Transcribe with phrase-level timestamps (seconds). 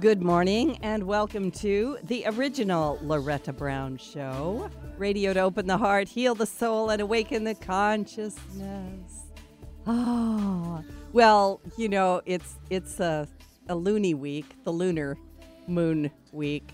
[0.00, 4.70] Good morning and welcome to the original Loretta Brown Show.
[4.96, 9.24] Radio to open the heart, heal the soul, and awaken the consciousness.
[9.88, 13.26] Oh, well, you know, it's it's a,
[13.68, 15.18] a loony week, the lunar
[15.66, 16.70] moon week.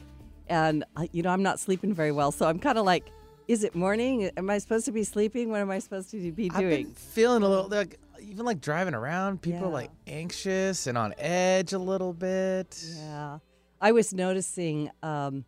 [0.48, 2.30] And, uh, you know, I'm not sleeping very well.
[2.30, 3.10] So I'm kind of like,
[3.48, 4.30] is it morning?
[4.36, 5.48] Am I supposed to be sleeping?
[5.48, 6.64] What am I supposed to be doing?
[6.66, 10.96] I've been feeling a little like even like driving around, people are like anxious and
[10.98, 12.82] on edge a little bit.
[12.96, 13.38] Yeah.
[13.80, 15.44] I was noticing um,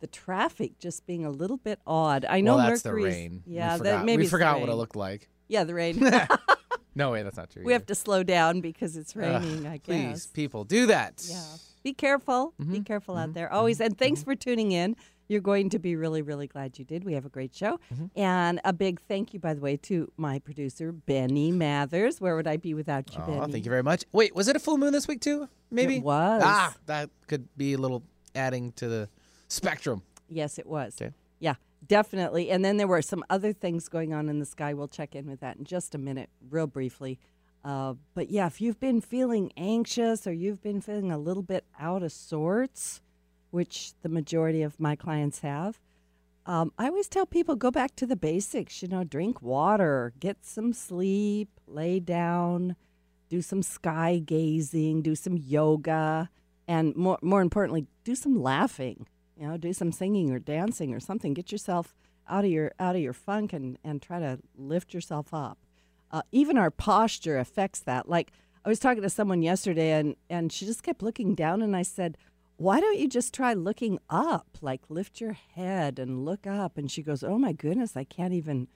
[0.00, 2.24] the traffic just being a little bit odd.
[2.28, 3.42] I know well, that's the rain.
[3.46, 5.28] Yeah, we that forgot, maybe we forgot what it looked like.
[5.48, 6.02] Yeah, the rain.
[6.92, 7.62] No way, that's not true.
[7.64, 10.26] we have to slow down because it's Ugh, raining, I Please, guess.
[10.26, 11.24] people, do that.
[11.26, 11.40] Yeah.
[11.84, 12.52] Be careful.
[12.58, 13.50] Be Mhm, careful out mhm, there.
[13.50, 13.80] Always.
[13.80, 14.96] And thanks for tuning in.
[15.30, 17.04] You're going to be really, really glad you did.
[17.04, 17.78] We have a great show.
[17.94, 18.10] Mhm.
[18.16, 22.20] And a big thank you, by the way, to my producer, Benny Mathers.
[22.20, 23.52] Where would I be without you, Aw, Benny?
[23.52, 24.04] thank you very much.
[24.10, 25.48] Wait, was it a full moon this week too?
[25.70, 26.42] Maybe It was.
[26.44, 28.02] Ah, that could be a little
[28.34, 29.08] adding to the
[29.46, 30.02] spectrum.
[30.28, 31.00] Yes, it was.
[31.00, 31.14] Okay.
[31.38, 31.54] Yeah,
[31.86, 32.50] definitely.
[32.50, 34.74] And then there were some other things going on in the sky.
[34.74, 37.20] We'll check in with that in just a minute, real briefly.
[37.64, 41.64] Uh, but yeah, if you've been feeling anxious or you've been feeling a little bit
[41.78, 43.00] out of sorts,
[43.50, 45.80] which the majority of my clients have,
[46.46, 48.82] um, I always tell people go back to the basics.
[48.82, 52.76] You know, drink water, get some sleep, lay down,
[53.28, 56.30] do some sky gazing, do some yoga,
[56.66, 59.06] and more more importantly, do some laughing.
[59.36, 61.34] You know, do some singing or dancing or something.
[61.34, 61.94] Get yourself
[62.28, 65.58] out of your out of your funk and and try to lift yourself up.
[66.10, 68.08] Uh, even our posture affects that.
[68.08, 68.32] Like
[68.64, 71.82] I was talking to someone yesterday, and and she just kept looking down, and I
[71.82, 72.18] said,
[72.60, 74.58] "Why don't you just try looking up?
[74.60, 78.34] Like lift your head and look up." And she goes, "Oh my goodness, I can't
[78.34, 78.68] even.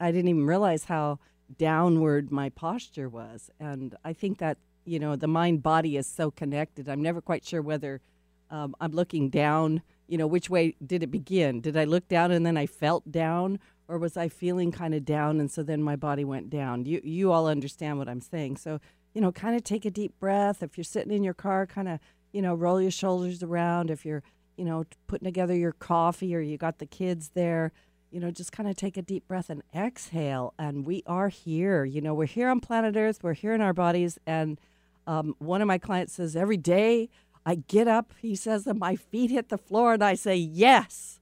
[0.00, 1.18] I didn't even realize how
[1.58, 4.56] downward my posture was." And I think that
[4.86, 6.88] you know the mind body is so connected.
[6.88, 8.00] I'm never quite sure whether
[8.48, 9.82] um, I'm looking down.
[10.08, 11.60] You know, which way did it begin?
[11.60, 15.04] Did I look down and then I felt down, or was I feeling kind of
[15.04, 16.86] down and so then my body went down?
[16.86, 18.56] You you all understand what I'm saying.
[18.56, 18.80] So
[19.12, 20.62] you know, kind of take a deep breath.
[20.62, 22.00] If you're sitting in your car, kind of
[22.36, 23.90] you know roll your shoulders around.
[23.90, 24.22] If you're
[24.58, 27.72] you know putting together your coffee or you got the kids there,
[28.10, 30.54] you know, just kind of take a deep breath and exhale.
[30.58, 31.84] And we are here.
[31.84, 33.20] You know, we're here on planet Earth.
[33.22, 34.18] We're here in our bodies.
[34.26, 34.60] And
[35.06, 37.08] um, one of my clients says every day
[37.44, 41.20] I get up, he says, and my feet hit the floor, and I say, Yes,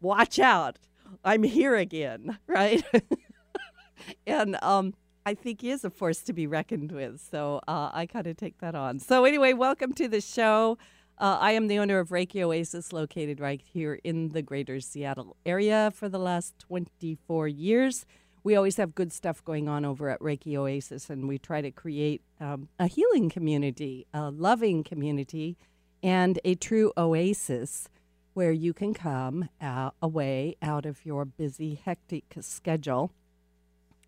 [0.00, 0.78] watch out.
[1.24, 2.82] I'm here again, right?
[4.26, 4.94] and um,
[5.26, 7.18] I think he is a force to be reckoned with.
[7.30, 8.98] So uh, I kind of take that on.
[8.98, 10.76] So, anyway, welcome to the show.
[11.16, 15.36] Uh, I am the owner of Reiki Oasis, located right here in the greater Seattle
[15.46, 18.04] area for the last 24 years.
[18.42, 21.70] We always have good stuff going on over at Reiki Oasis, and we try to
[21.70, 25.56] create um, a healing community, a loving community,
[26.02, 27.88] and a true oasis
[28.34, 33.12] where you can come uh, away out of your busy, hectic schedule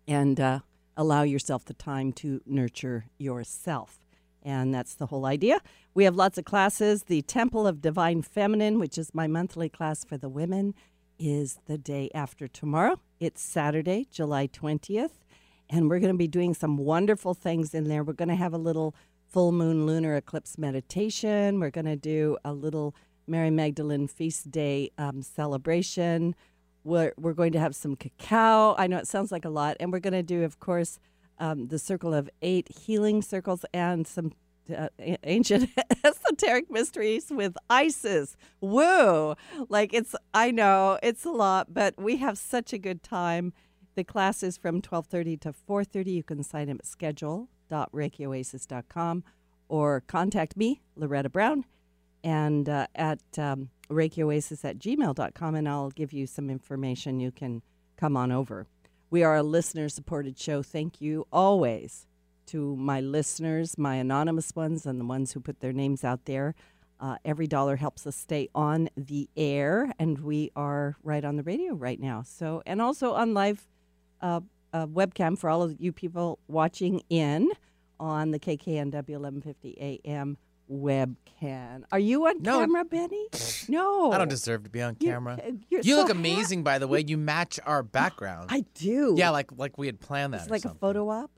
[0.07, 0.59] and uh,
[0.97, 3.99] allow yourself the time to nurture yourself.
[4.43, 5.61] And that's the whole idea.
[5.93, 7.03] We have lots of classes.
[7.03, 10.73] The Temple of Divine Feminine, which is my monthly class for the women,
[11.19, 12.99] is the day after tomorrow.
[13.19, 15.11] It's Saturday, July 20th.
[15.69, 18.03] And we're going to be doing some wonderful things in there.
[18.03, 18.95] We're going to have a little
[19.27, 21.59] full moon lunar eclipse meditation.
[21.59, 22.95] We're going to do a little
[23.27, 26.35] Mary Magdalene Feast Day um, celebration.
[26.87, 28.73] We're, we're going to have some cacao.
[28.77, 29.75] I know it sounds like a lot.
[29.79, 30.99] And we're going to do, of course,
[31.37, 34.31] um, the circle of eight healing circles and some
[34.75, 34.87] uh,
[35.23, 35.69] ancient
[36.03, 38.37] esoteric mysteries with Isis.
[38.61, 39.35] Woo!
[39.67, 43.51] Like it's, I know it's a lot, but we have such a good time.
[43.95, 46.13] The class is from 12:30 to 4:30.
[46.13, 49.23] You can sign up at schedule.reikioasis.com
[49.69, 51.65] or contact me, Loretta Brown,
[52.27, 57.21] and uh, at um, reikioasis at gmail.com, and I'll give you some information.
[57.21, 57.61] You can
[57.95, 58.67] come on over.
[59.09, 60.61] We are a listener supported show.
[60.61, 62.05] Thank you always
[62.47, 66.53] to my listeners, my anonymous ones, and the ones who put their names out there.
[66.99, 71.43] Uh, every dollar helps us stay on the air, and we are right on the
[71.43, 72.23] radio right now.
[72.23, 73.65] So, and also on live
[74.19, 74.41] uh,
[74.73, 77.51] uh, webcam for all of you people watching in
[78.01, 80.37] on the KKNW 1150 AM
[80.71, 81.83] webcam.
[81.91, 82.59] Are you on No.
[82.59, 83.27] camera, Benny?
[83.69, 85.39] No, I don't deserve to be on You- camera.
[85.69, 87.03] you're You so look ha- amazing, by the way.
[87.05, 88.47] You match our background.
[88.49, 89.15] I do.
[89.17, 90.41] yeah, like like we had planned that.
[90.41, 91.31] It's or like a photo op.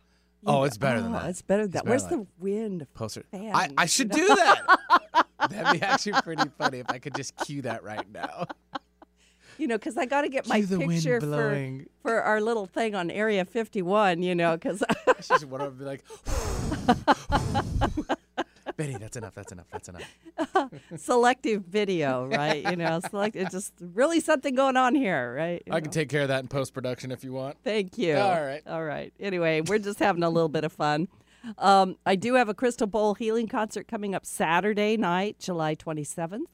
[0.45, 1.29] Oh, You- it's better than oh, that.
[1.29, 1.85] It's better than It's that.
[1.89, 2.87] Where's better the wind?
[2.93, 3.23] poster.
[3.33, 5.25] I, I you should do that.
[5.49, 8.45] That'd be actually pretty funny if I could just cue that right now.
[9.57, 11.87] You know, because I got to get my Cue the wind picture for blowing.
[12.01, 14.21] for our little thing on Area 51.
[14.21, 14.81] You know, because
[15.21, 16.03] She's one of them be like,
[18.79, 19.35] Betty, that's enough.
[19.35, 19.67] That's enough.
[19.69, 20.71] That's enough.
[20.95, 22.63] selective video, right?
[22.63, 23.35] You know, select.
[23.35, 25.61] It's just really something going on here, right?
[25.67, 27.57] You I can take care of that in post production if you want.
[27.61, 28.15] Thank you.
[28.15, 28.61] All right.
[28.65, 29.11] All right.
[29.19, 31.09] Anyway, we're just having a little bit of fun.
[31.57, 36.45] Um, I do have a Crystal Bowl healing concert coming up Saturday night, July 27th,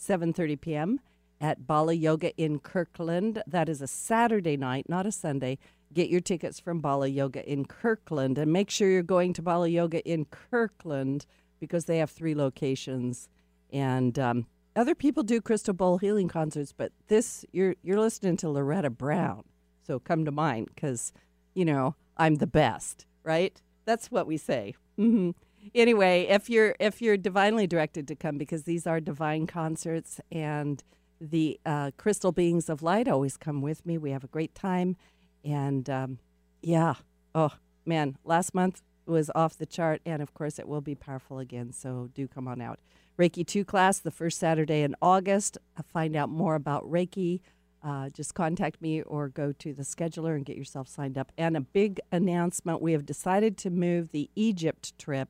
[0.00, 1.00] 7:30 p.m.
[1.38, 3.42] at Bala Yoga in Kirkland.
[3.46, 5.58] That is a Saturday night, not a Sunday.
[5.92, 9.68] Get your tickets from Bala Yoga in Kirkland and make sure you're going to Bala
[9.68, 11.26] Yoga in Kirkland
[11.60, 13.28] because they have three locations
[13.72, 14.46] and um,
[14.76, 19.44] other people do Crystal Bowl healing concerts, but this you're you're listening to Loretta Brown,
[19.86, 21.12] so come to mind because
[21.54, 23.60] you know I'm the best, right?
[23.84, 24.74] That's what we say.
[24.96, 25.30] hmm
[25.74, 30.84] Anyway, if you're if you're divinely directed to come, because these are divine concerts, and
[31.20, 33.96] the uh, crystal beings of light always come with me.
[33.96, 34.96] We have a great time,
[35.42, 36.18] and um,
[36.62, 36.94] yeah,
[37.34, 37.52] oh
[37.86, 41.72] man, last month was off the chart, and of course it will be powerful again.
[41.72, 42.78] So do come on out.
[43.18, 45.58] Reiki 2 class the first Saturday in August.
[45.76, 47.40] Uh, Find out more about Reiki.
[47.82, 51.30] Uh, just contact me or go to the scheduler and get yourself signed up.
[51.36, 55.28] And a big announcement we have decided to move the Egypt trip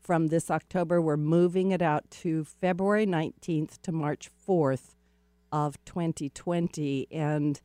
[0.00, 1.00] from this October.
[1.00, 4.94] We're moving it out to February 19th to March 4th
[5.52, 7.08] of 2020.
[7.10, 7.60] And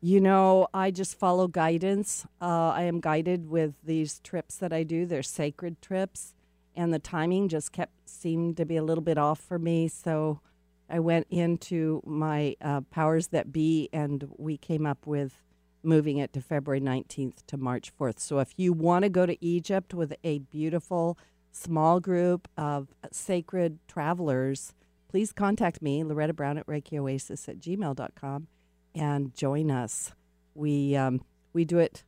[0.00, 2.26] you know, I just follow guidance.
[2.40, 5.04] Uh, I am guided with these trips that I do.
[5.04, 6.34] They're sacred trips,
[6.74, 9.88] and the timing just kept seemed to be a little bit off for me.
[9.88, 10.40] So
[10.88, 15.42] I went into my uh, powers that be, and we came up with
[15.82, 18.20] moving it to February 19th to March 4th.
[18.20, 21.18] So if you want to go to Egypt with a beautiful
[21.52, 24.74] small group of sacred travelers,
[25.08, 28.48] please contact me, Loretta Brown at ReikiOasis at gmail.com
[28.94, 30.12] and join us.
[30.54, 31.22] We um,
[31.52, 32.04] we do it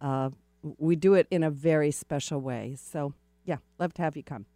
[0.00, 0.30] uh,
[0.78, 2.76] we do it in a very special way.
[2.78, 3.14] So
[3.44, 4.46] yeah, love to have you come.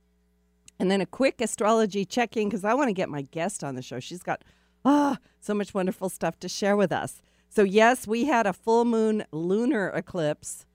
[0.78, 3.82] And then a quick astrology check-in because I want to get my guest on the
[3.82, 4.00] show.
[4.00, 4.42] She's got
[4.84, 7.22] ah so much wonderful stuff to share with us.
[7.48, 10.66] So yes, we had a full moon lunar eclipse,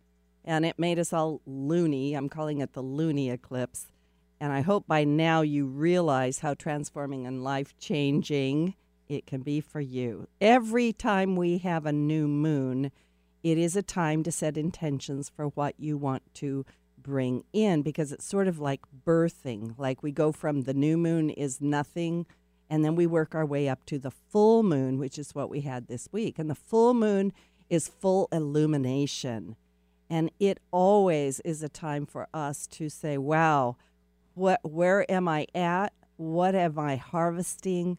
[0.44, 2.14] and it made us all loony.
[2.14, 3.92] I'm calling it the loony eclipse.
[4.40, 8.74] And I hope by now you realize how transforming and life changing
[9.12, 10.28] it can be for you.
[10.40, 12.92] Every time we have a new moon,
[13.44, 16.66] it is a time to set intentions for what you want to
[16.98, 19.78] bring in because it's sort of like birthing.
[19.78, 22.26] Like we go from the new moon is nothing,
[22.70, 25.62] and then we work our way up to the full moon, which is what we
[25.62, 26.40] had this week.
[26.40, 27.34] And the full moon
[27.70, 29.58] is full illumination.
[30.10, 33.76] And it always is a time for us to say, wow,
[34.36, 35.92] what, where am I at?
[36.16, 37.98] What am I harvesting?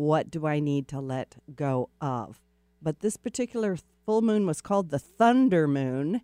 [0.00, 2.40] What do I need to let go of?
[2.80, 3.76] But this particular
[4.06, 6.22] full moon was called the thunder moon,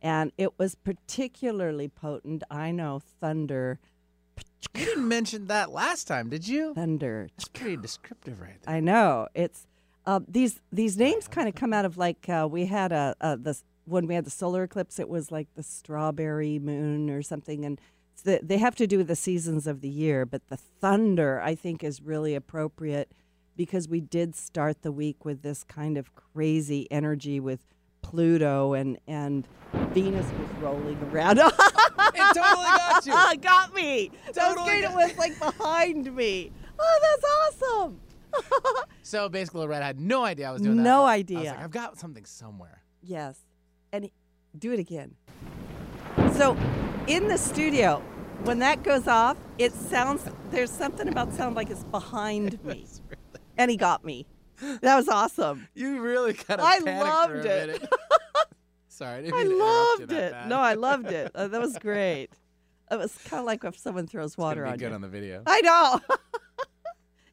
[0.00, 2.44] and it was particularly potent.
[2.48, 3.80] I know thunder,
[4.76, 6.72] You didn't mention that last time, did you?
[6.74, 7.28] thunder.
[7.36, 8.74] That's pretty descriptive, right there.
[8.76, 9.66] I know it's
[10.06, 13.36] uh, these these names kind of come out of like uh, we had a, a
[13.36, 15.00] this when we had the solar eclipse.
[15.00, 17.80] It was like the strawberry moon or something, and
[18.22, 20.24] the, they have to do with the seasons of the year.
[20.26, 23.12] But the thunder, I think, is really appropriate
[23.56, 27.66] because we did start the week with this kind of crazy energy with
[28.02, 29.48] Pluto and and
[29.92, 31.40] Venus was rolling around.
[32.18, 33.12] It totally got you.
[33.42, 34.10] got me.
[34.32, 34.84] Totally great.
[34.84, 36.50] It was like behind me.
[36.78, 38.00] Oh, that's awesome.
[39.02, 40.82] So basically, Loretta had no idea I was doing that.
[40.82, 41.38] No but I was idea.
[41.50, 42.82] like, I've got something somewhere.
[43.02, 43.38] Yes.
[43.92, 44.10] And
[44.58, 45.14] do it again.
[46.32, 46.56] So,
[47.06, 48.02] in the studio,
[48.44, 52.86] when that goes off, it sounds there's something about sound like it's behind me.
[53.58, 54.26] And he got me.
[54.80, 55.68] That was awesome.
[55.74, 57.88] You really kind of I loved it.
[58.88, 60.34] Sorry, I I mean to interrupt you loved it.
[60.48, 61.30] No, I loved it.
[61.34, 62.30] Uh, that was great.
[62.90, 64.94] It was kind of like if someone throws It's water be on good you.
[64.94, 65.42] on the video.
[65.46, 66.00] I know.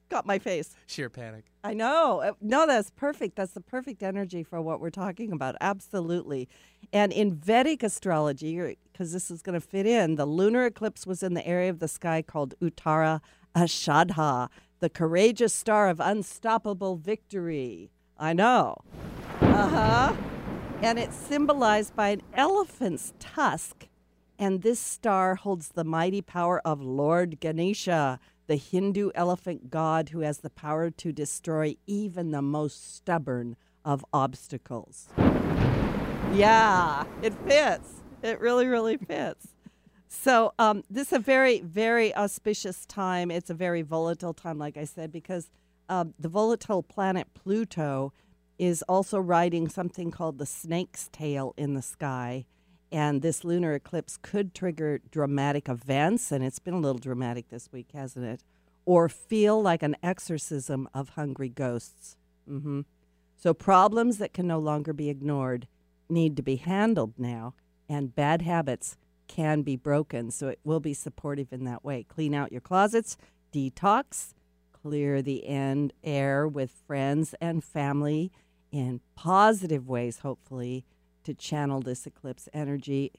[0.09, 0.75] got my face.
[0.87, 1.45] Sheer panic.
[1.63, 2.21] I know.
[2.21, 3.35] Uh, No, that's perfect.
[3.37, 5.55] That's the perfect energy for what we're talking about.
[5.61, 6.49] Absolutely.
[6.91, 11.23] And in Vedic astrology, because this is going to fit in, the lunar eclipse was
[11.23, 13.21] in the area of the sky called Uttara
[13.55, 17.91] Ashadha, the courageous star of unstoppable victory.
[18.17, 18.75] I know.
[19.39, 20.15] Uh huh.
[20.81, 23.87] And it's symbolized by an elephant's tusk.
[24.37, 28.19] And this star holds the mighty power of Lord Ganesha,
[28.53, 34.05] the Hindu elephant god who has the power to destroy even the most stubborn of
[34.13, 35.09] obstacles.
[36.31, 38.03] Yeah, it fits.
[38.21, 39.47] It really, really fits.
[40.07, 43.31] So um, this is a very, very auspicious time.
[43.31, 45.49] It's a very volatile time, like I said, because
[45.89, 48.13] um, the volatile planet Pluto
[48.59, 52.45] is also riding something called the snake's tail in the sky.
[52.93, 57.71] And this lunar eclipse could trigger dramatic events, and it's been a little dramatic this
[57.71, 58.43] week, hasn't it?
[58.85, 62.17] Or feel like an exorcism of hungry ghosts.
[62.47, 62.81] hmm
[63.35, 65.67] So, problems that can no longer be ignored
[66.07, 67.55] need to be handled now,
[67.89, 68.95] and bad habits
[69.27, 70.29] can be broken.
[70.29, 72.03] So, it will be supportive in that way.
[72.03, 73.17] Clean out your closets,
[73.51, 74.35] detox,
[74.71, 78.31] clear the end air with friends and family
[78.71, 80.85] in positive ways, hopefully,
[81.23, 83.11] to channel this eclipse energy.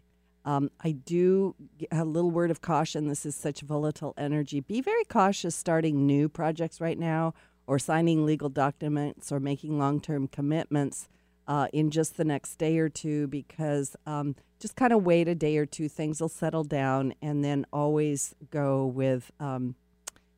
[0.44, 1.54] Um, I do
[1.90, 3.08] a little word of caution.
[3.08, 4.60] This is such volatile energy.
[4.60, 7.34] Be very cautious starting new projects right now
[7.66, 11.08] or signing legal documents or making long term commitments
[11.48, 15.34] uh, in just the next day or two because um, just kind of wait a
[15.34, 15.88] day or two.
[15.88, 19.30] Things will settle down and then always go with.
[19.40, 19.76] Um,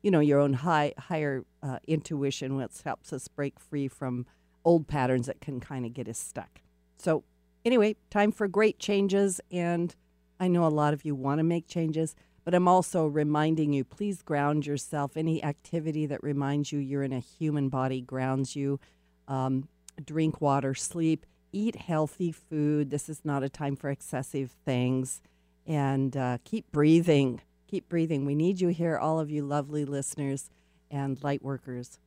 [0.03, 4.25] you know your own high higher uh, intuition which helps us break free from
[4.63, 6.61] old patterns that can kind of get us stuck
[6.97, 7.23] so
[7.67, 9.95] anyway time for great changes and
[10.39, 13.83] i know a lot of you want to make changes but i'm also reminding you
[13.83, 18.79] please ground yourself any activity that reminds you you're in a human body grounds you
[19.27, 19.67] um,
[20.03, 25.21] drink water sleep eat healthy food this is not a time for excessive things
[25.65, 28.25] and uh, keep breathing Keep breathing.
[28.25, 30.49] We need you here, all of you lovely listeners
[30.89, 31.99] and light workers.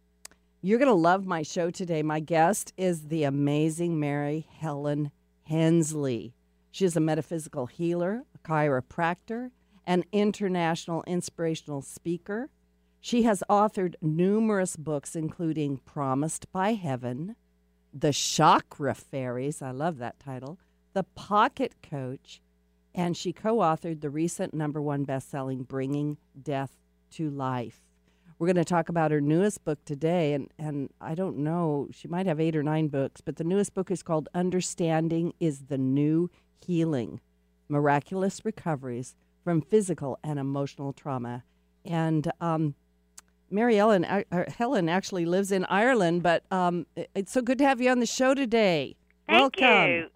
[0.63, 2.03] You're going to love my show today.
[2.03, 5.11] My guest is the amazing Mary Helen
[5.51, 6.33] Hensley.
[6.71, 9.51] She is a metaphysical healer, a chiropractor,
[9.85, 12.51] an international inspirational speaker.
[13.01, 17.35] She has authored numerous books, including Promised by Heaven,
[17.93, 20.61] The Chakra Fairies, I love that title,
[20.93, 22.41] The Pocket Coach,
[22.95, 26.77] and she co authored the recent number one best selling Bringing Death
[27.13, 27.90] to Life.
[28.41, 32.09] We're going to talk about her newest book today, and, and I don't know, she
[32.09, 35.77] might have eight or nine books, but the newest book is called Understanding is the
[35.77, 37.21] New Healing
[37.69, 41.45] Miraculous Recoveries from Physical and Emotional Trauma.
[41.85, 42.77] And um,
[43.51, 44.23] Mary Ellen, uh,
[44.57, 48.07] Helen actually lives in Ireland, but um, it's so good to have you on the
[48.07, 48.97] show today.
[49.29, 49.91] Thank Welcome.
[49.91, 50.07] you.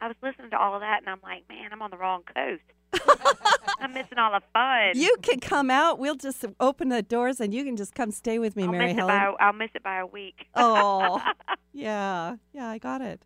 [0.00, 2.24] I was listening to all of that, and I'm like, man, I'm on the wrong
[2.34, 2.62] coast.
[3.80, 4.92] I'm missing all the fun.
[4.94, 5.98] You can come out.
[5.98, 8.86] We'll just open the doors and you can just come stay with me, I'll Mary
[8.88, 9.14] miss Helen.
[9.14, 10.46] It by, I'll miss it by a week.
[10.54, 11.20] Oh,
[11.72, 12.36] yeah.
[12.52, 13.22] Yeah, I got it.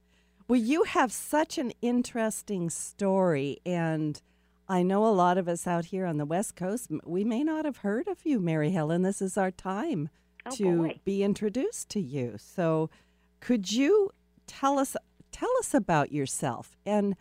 [0.48, 3.58] Well, you have such an interesting story.
[3.64, 4.20] And
[4.68, 7.64] I know a lot of us out here on the West Coast, we may not
[7.64, 9.02] have heard of you, Mary Helen.
[9.02, 10.08] This is our time
[10.46, 11.00] Oh, to boy.
[11.04, 12.36] be introduced to you.
[12.38, 12.88] So,
[13.40, 14.10] could you
[14.46, 14.96] tell us
[15.32, 16.76] tell us about yourself?
[16.86, 17.14] And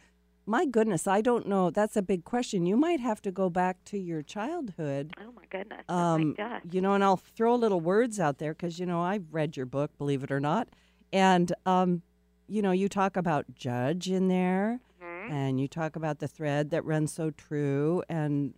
[0.50, 1.70] my goodness, I don't know.
[1.70, 2.66] That's a big question.
[2.66, 5.84] You might have to go back to your childhood Oh my goodness.
[5.88, 6.62] Oh um, my gosh.
[6.72, 9.66] you know, and I'll throw little words out there because you know I've read your
[9.68, 10.68] book, believe it or not,
[11.14, 12.02] and um,
[12.48, 15.30] you know you talk about judge in there, Mhm.
[15.32, 18.54] and you talk about the thread that runs so true, and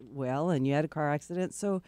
[0.00, 1.82] well, and you had a car accident, so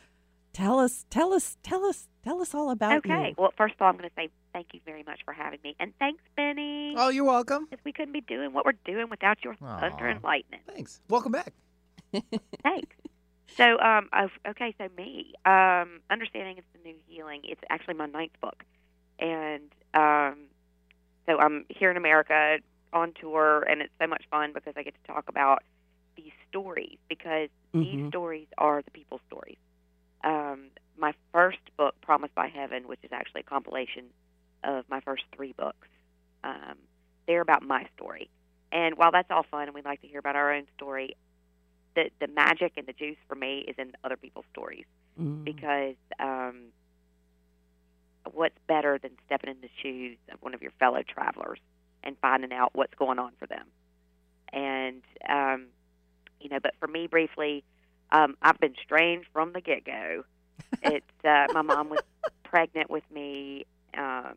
[0.53, 3.29] tell us, tell us, tell us, tell us all about Okay.
[3.29, 3.35] you.
[3.39, 5.75] Well, first of all, I'm going to say thank you very much for having me,
[5.81, 6.95] and thanks, Benny.
[6.97, 7.67] Oh, you're welcome.
[7.71, 10.11] Because we couldn't be doing what we're doing without your thunder Aw.
[10.11, 10.61] and lightning.
[10.67, 11.01] Thanks.
[11.09, 11.53] Welcome back.
[12.63, 12.97] Thanks.
[13.57, 17.41] So, um, oh, okay, so me, um, understanding it's the new healing.
[17.45, 18.65] It's actually my ninth book,
[19.19, 20.37] and um,
[21.27, 22.59] so I'm here in America
[22.95, 25.63] on tour, and it's so much fun because I get to talk about
[26.17, 28.09] these stories because these Mhm.
[28.09, 29.57] stories are the people's stories.
[30.25, 34.05] Um, my first book, Promised by Heaven, which is actually a compilation
[34.63, 35.89] of my first three books,
[36.45, 36.77] um,
[37.27, 38.31] they're about my story.
[38.71, 41.17] And while that's all fun and we like to hear about our own story,
[41.95, 44.87] the the magic and the juice for me is in other people's stories
[45.21, 45.45] Mm.
[45.45, 46.69] because um,
[48.33, 51.59] what's better than stepping in the shoes of one of your fellow travelers
[52.03, 53.67] and finding out what's going on for them?
[54.53, 55.67] And um,
[56.41, 57.63] you know, but for me, briefly,
[58.13, 60.25] um, I've been strange from the get go.
[60.85, 62.01] It's uh, my mom was
[62.45, 63.67] pregnant with me
[63.97, 64.37] um,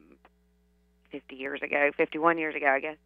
[1.12, 2.98] 50 years ago, 51 years ago, I guess,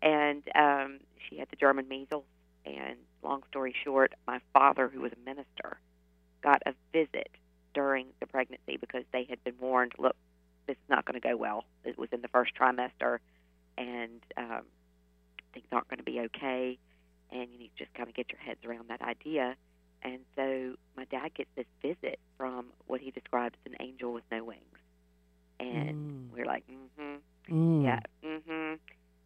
[0.00, 2.24] and um, she had the German measles.
[2.64, 5.80] And long story short, my father, who was a minister,
[6.42, 7.30] got a visit
[7.74, 10.16] during the pregnancy because they had been warned, look,
[10.66, 11.64] this is not going to go well.
[11.84, 13.18] It was in the first trimester,
[13.76, 14.62] and um,
[15.52, 16.78] things aren't going to be okay.
[17.30, 19.56] And you need to just kind of get your heads around that idea.
[20.02, 24.24] And so my dad gets this visit from what he describes as an angel with
[24.30, 24.62] no wings.
[25.60, 26.30] And Mm.
[26.32, 27.16] we're like, mm-hmm.
[27.52, 27.84] Mm.
[27.84, 28.00] Yeah.
[28.22, 28.74] hmm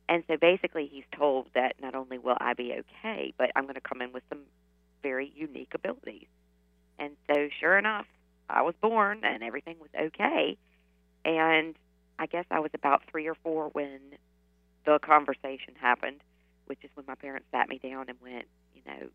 [0.08, 3.74] And so basically, he's told that not only will I be okay, but I'm going
[3.74, 4.40] to come in with some
[5.02, 6.26] very unique abilities.
[6.98, 8.06] And so, sure enough,
[8.48, 10.56] I was born and everything was okay.
[11.24, 11.74] And
[12.18, 14.00] I guess I was about three or four when
[14.84, 16.20] the conversation happened
[16.66, 19.08] which is when my parents sat me down and went, you know,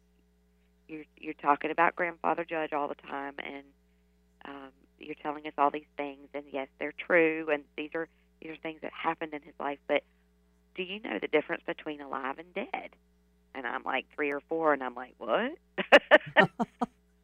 [0.88, 3.63] you're you're talking about grandfather Judge all the time, and
[4.46, 8.08] um, you're telling us all these things, and yes, they're true, and these are
[8.41, 10.03] these are things that happened in his life, but
[10.75, 12.91] do you know the difference between alive and dead?
[13.56, 15.58] And I'm like three or four, and I'm like, what?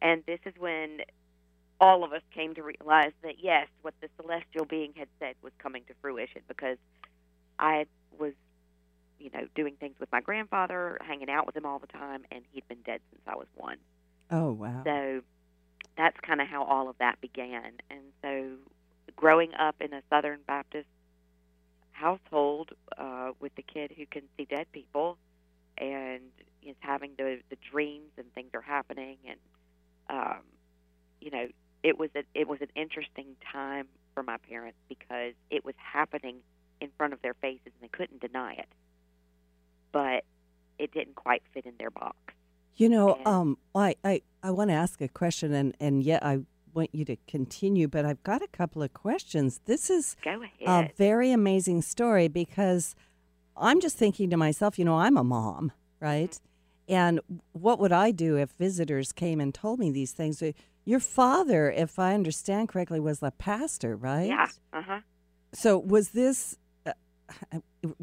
[0.02, 0.98] and this is when
[1.80, 5.52] all of us came to realize that yes, what the celestial being had said was
[5.58, 6.78] coming to fruition because
[7.58, 7.86] I
[8.18, 8.32] was,
[9.24, 12.44] you know, doing things with my grandfather, hanging out with him all the time, and
[12.52, 13.78] he'd been dead since I was one.
[14.30, 14.82] Oh wow.
[14.84, 15.22] So
[15.96, 17.72] that's kind of how all of that began.
[17.88, 18.50] And so
[19.16, 20.88] growing up in a Southern Baptist
[21.92, 25.16] household uh, with the kid who can see dead people
[25.78, 26.20] and
[26.62, 29.38] is having the the dreams and things are happening and
[30.10, 30.40] um,
[31.20, 31.46] you know
[31.82, 36.36] it was a, it was an interesting time for my parents because it was happening
[36.80, 38.68] in front of their faces and they couldn't deny it
[39.94, 40.24] but
[40.78, 42.16] it didn't quite fit in their box
[42.76, 46.20] You know, And- um, I I, I want to ask a question, and and yet
[46.32, 46.34] I
[46.74, 49.60] want you to continue, but I've got a couple of questions.
[49.64, 52.96] This is go a very amazing story because
[53.56, 55.70] I'm just thinking to myself, you know, I'm a mom,
[56.00, 56.34] right?
[56.88, 57.20] And
[57.52, 60.42] what would I do if visitors came and told me these things?
[60.42, 60.50] Uh,
[60.84, 64.28] Your father, if I understand correctly, was a pastor, right?
[64.36, 64.48] yeah
[64.78, 65.00] uh-huh
[65.62, 66.92] So was this uh,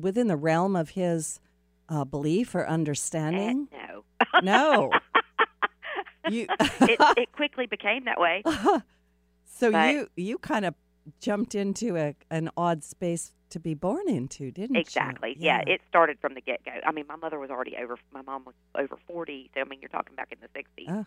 [0.05, 1.39] within the realm of his
[1.91, 3.67] uh, belief or understanding?
[3.71, 4.03] no
[4.41, 4.91] No.
[6.29, 6.45] You.
[6.59, 8.43] it, it quickly became that way
[9.45, 10.75] so but- you you kind of
[11.19, 14.79] jumped into a an odd space to be born into, didn't you?
[14.81, 15.35] Exactly.
[15.37, 15.61] Yeah.
[15.67, 16.71] it started from the get go.
[16.85, 17.97] I mean, my mother was already over.
[18.13, 19.49] My mom was over forty.
[19.53, 21.05] So I mean, you're talking back in the '60s, Oh.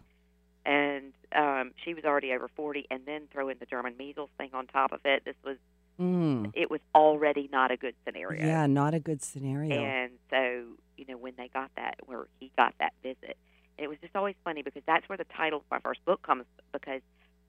[0.66, 2.86] and um, she was already over forty.
[2.90, 5.24] And then throw in the German measles thing on top of it.
[5.24, 5.56] This was
[6.00, 6.50] Mm.
[6.54, 8.44] it was already not a good scenario.
[8.44, 9.80] Yeah, not a good scenario.
[9.80, 10.64] And so
[10.96, 13.36] you know when they got that, where he got that visit,
[13.78, 16.44] it was just always funny because that's where the title of my first book comes.
[16.72, 17.00] Because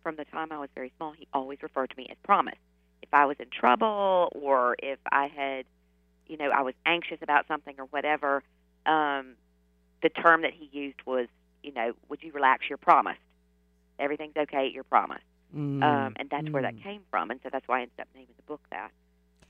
[0.03, 2.57] from the time I was very small, he always referred to me as Promise.
[3.01, 5.65] If I was in trouble or if I had,
[6.27, 8.43] you know, I was anxious about something or whatever,
[8.85, 9.35] um,
[10.01, 11.27] the term that he used was,
[11.63, 12.65] you know, would you relax?
[12.69, 13.19] You're promised.
[13.97, 14.69] Everything's okay.
[14.73, 15.23] You're promised.
[15.55, 16.83] Mm, Um, and that's where that mm.
[16.83, 17.31] came from.
[17.31, 18.91] And so that's why I ended up naming the book that.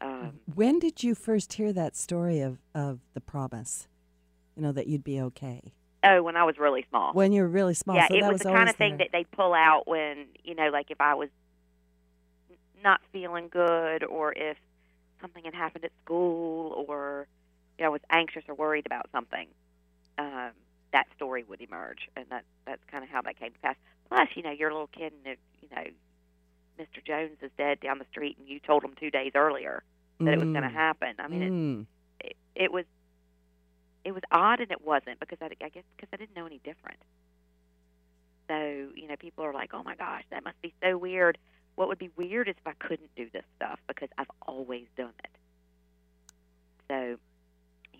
[0.01, 3.87] Um, When did you first hear that story of of the promise?
[4.55, 5.73] You know that you'd be okay
[6.05, 7.13] oh, when I was really small.
[7.13, 7.95] when you're really small.
[7.95, 9.07] yeah, so it that was, the kind of thing there.
[9.07, 11.29] that they'd pull out when you know, like if I was
[12.83, 14.57] not feeling good, or if
[15.21, 17.27] something had happened at school, or
[17.77, 19.47] you know, I was anxious or worried about something.
[20.17, 20.51] Um,
[20.95, 23.75] that story would emerge, and that that's kind of how that came to pass.
[24.09, 25.83] Plus, you know, you're a little kid, and you know,
[26.79, 27.05] Mr.
[27.05, 29.83] Jones is dead down the street, and you told him two days earlier
[30.25, 31.15] that it was going to Mm, happen.
[31.19, 31.87] I mean, it, mm.
[32.21, 32.85] it, it was
[34.05, 36.59] it was odd and it wasn't because I, I guess because I didn't know any
[36.63, 36.99] different.
[38.49, 41.37] So you know, people are like, "Oh my gosh, that must be so weird."
[41.75, 45.13] What would be weird is if I couldn't do this stuff because I've always done
[45.23, 45.31] it.
[46.89, 47.17] So,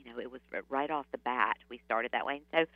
[0.06, 2.42] you know, it was right off the bat we started that way.
[2.54, 2.72] And so,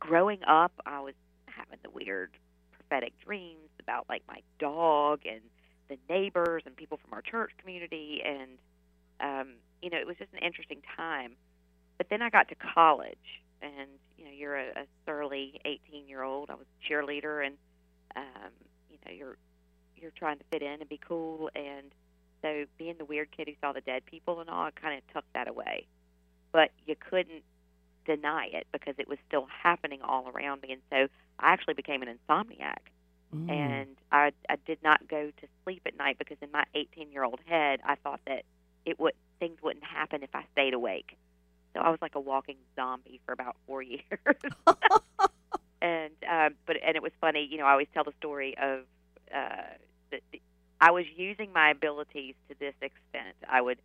[0.00, 1.14] growing up, I was
[1.46, 2.30] having the weird
[2.72, 5.40] prophetic dreams about like my dog and
[5.88, 8.58] the neighbors and people from our church community and
[9.20, 11.32] um, you know, it was just an interesting time.
[11.98, 16.22] But then I got to college, and you know, you're a, a surly 18 year
[16.22, 16.50] old.
[16.50, 17.56] I was a cheerleader, and
[18.16, 18.52] um,
[18.90, 19.36] you know, you're
[19.96, 21.92] you're trying to fit in and be cool, and
[22.42, 25.02] so being the weird kid who saw the dead people and all, I kind of
[25.12, 25.86] tucked that away.
[26.52, 27.44] But you couldn't
[28.06, 31.08] deny it because it was still happening all around me, and so
[31.38, 32.78] I actually became an insomniac
[33.34, 33.46] Mm.
[33.48, 37.24] and I, I did not go to sleep at night because in my 18 year
[37.24, 38.44] old head I thought that
[38.84, 41.16] it would things wouldn't happen if I stayed awake.
[41.74, 44.00] So I was like a walking zombie for about four years.
[45.82, 47.64] and um, but and it was funny, you know.
[47.66, 48.80] I always tell the story of
[49.34, 49.74] uh,
[50.10, 50.20] that
[50.80, 53.36] I was using my abilities to this extent.
[53.48, 53.78] I would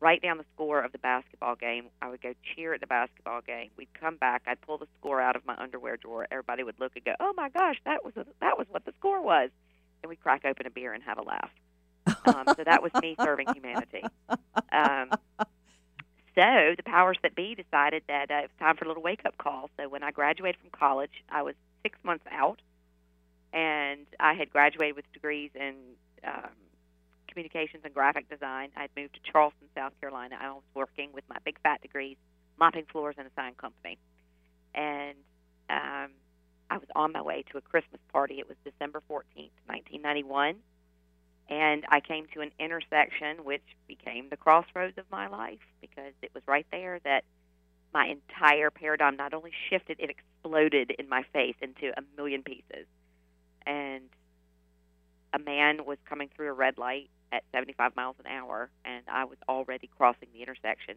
[0.00, 1.86] write down the score of the basketball game.
[2.00, 3.70] I would go cheer at the basketball game.
[3.76, 4.42] We'd come back.
[4.46, 6.26] I'd pull the score out of my underwear drawer.
[6.30, 8.92] Everybody would look and go, "Oh my gosh, that was a, that was what the
[8.98, 9.50] score was."
[10.02, 11.50] And we'd crack open a beer and have a laugh.
[12.26, 14.04] Um, so that was me serving humanity.
[14.72, 15.10] Um,
[16.34, 19.22] so the powers that be decided that uh, it was time for a little wake
[19.24, 19.70] up call.
[19.76, 22.60] So when I graduated from college, I was six months out,
[23.52, 25.74] and I had graduated with degrees in
[26.24, 26.50] um,
[27.38, 28.70] communications and graphic design.
[28.76, 30.36] I'd moved to Charleston, South Carolina.
[30.40, 32.16] I was working with my big fat degrees,
[32.58, 33.96] mopping floors in a sign company,
[34.74, 35.16] and
[35.70, 36.10] um,
[36.68, 38.40] I was on my way to a Christmas party.
[38.40, 40.56] It was December fourteenth, nineteen ninety one.
[41.48, 46.30] And I came to an intersection which became the crossroads of my life because it
[46.34, 47.24] was right there that
[47.94, 52.86] my entire paradigm not only shifted, it exploded in my face into a million pieces.
[53.64, 54.10] And
[55.32, 59.24] a man was coming through a red light at 75 miles an hour, and I
[59.24, 60.96] was already crossing the intersection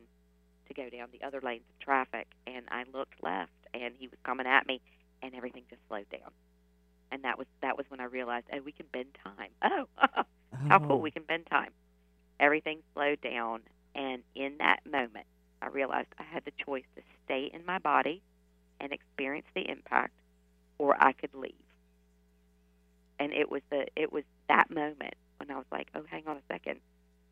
[0.67, 2.27] to go down the other lanes of traffic.
[2.47, 4.81] And I looked left, and he was coming at me,
[5.21, 6.31] and everything just slowed down.
[7.11, 9.49] And that was that was when I realized, oh, we can bend time.
[9.63, 10.23] Oh,
[10.67, 10.79] how Oh.
[10.79, 11.71] cool we can bend time.
[12.39, 13.61] Everything slowed down,
[13.95, 15.25] and in that moment,
[15.61, 18.21] I realized I had the choice to stay in my body
[18.79, 20.13] and experience the impact,
[20.77, 21.53] or I could leave.
[23.19, 25.15] And it was the it was that moment
[25.51, 26.79] I was like, oh, hang on a second,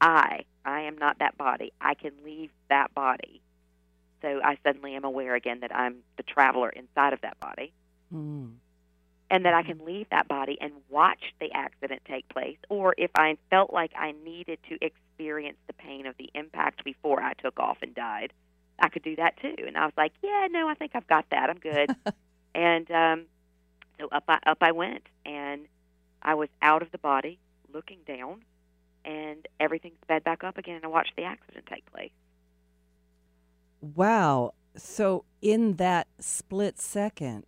[0.01, 1.73] I I am not that body.
[1.81, 3.41] I can leave that body.
[4.21, 7.73] So I suddenly am aware again that I'm the traveler inside of that body
[8.11, 8.47] Hmm.
[9.29, 13.11] and that I can leave that body and watch the accident take place, or if
[13.17, 17.59] I felt like I needed to experience the pain of the impact before I took
[17.59, 18.33] off and died,
[18.79, 19.55] I could do that too.
[19.67, 21.49] And I was like, yeah, no, I think I've got that.
[21.49, 21.95] I'm good.
[22.55, 23.25] and um,
[23.99, 25.67] so up I up I went, and
[26.21, 27.39] I was out of the body,
[27.73, 28.43] looking down,
[29.05, 32.11] and everything sped back up again, and I watched the accident take place.
[33.81, 34.53] Wow.
[34.75, 37.45] So in that split second,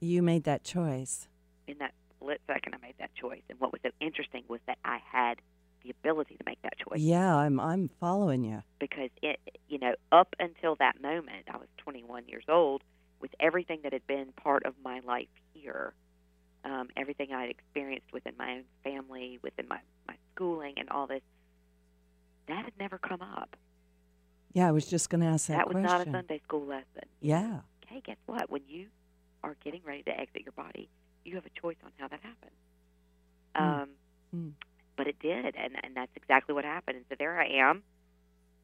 [0.00, 1.28] you made that choice.
[1.66, 3.42] In that split second, I made that choice.
[3.48, 5.40] And what was so interesting was that I had
[5.82, 7.00] the ability to make that choice.
[7.00, 8.62] Yeah, I'm I'm following you.
[8.80, 12.82] because it you know up until that moment I was 21 years old
[13.20, 15.94] with everything that had been part of my life here
[16.66, 21.06] um, everything I had experienced within my own family within my my schooling and all
[21.06, 21.22] this
[22.48, 23.56] that had never come up
[24.52, 25.90] Yeah, I was just going to ask that, that was question.
[25.98, 27.60] not a Sunday school lesson Yeah.
[27.84, 28.86] okay guess what when you
[29.44, 30.88] are getting ready to exit your body
[31.24, 32.52] you have a choice on how that happens
[33.56, 33.82] Mm.
[33.82, 33.88] um,
[34.34, 34.52] Mm.
[34.96, 37.82] but it did and and that's exactly what happened and so there I am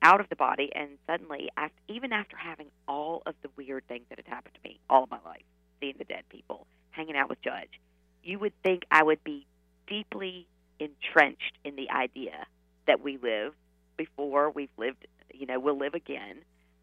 [0.02, 4.04] out of the body and suddenly after, even after having all of the weird things
[4.08, 5.44] that had happened to me all of my life
[5.80, 7.80] seeing the dead people hanging out with judge
[8.22, 9.46] you would think I would be
[9.86, 10.46] deeply
[10.78, 12.46] entrenched in the idea
[12.86, 13.54] that we live
[13.96, 16.38] before we've lived you know we'll live again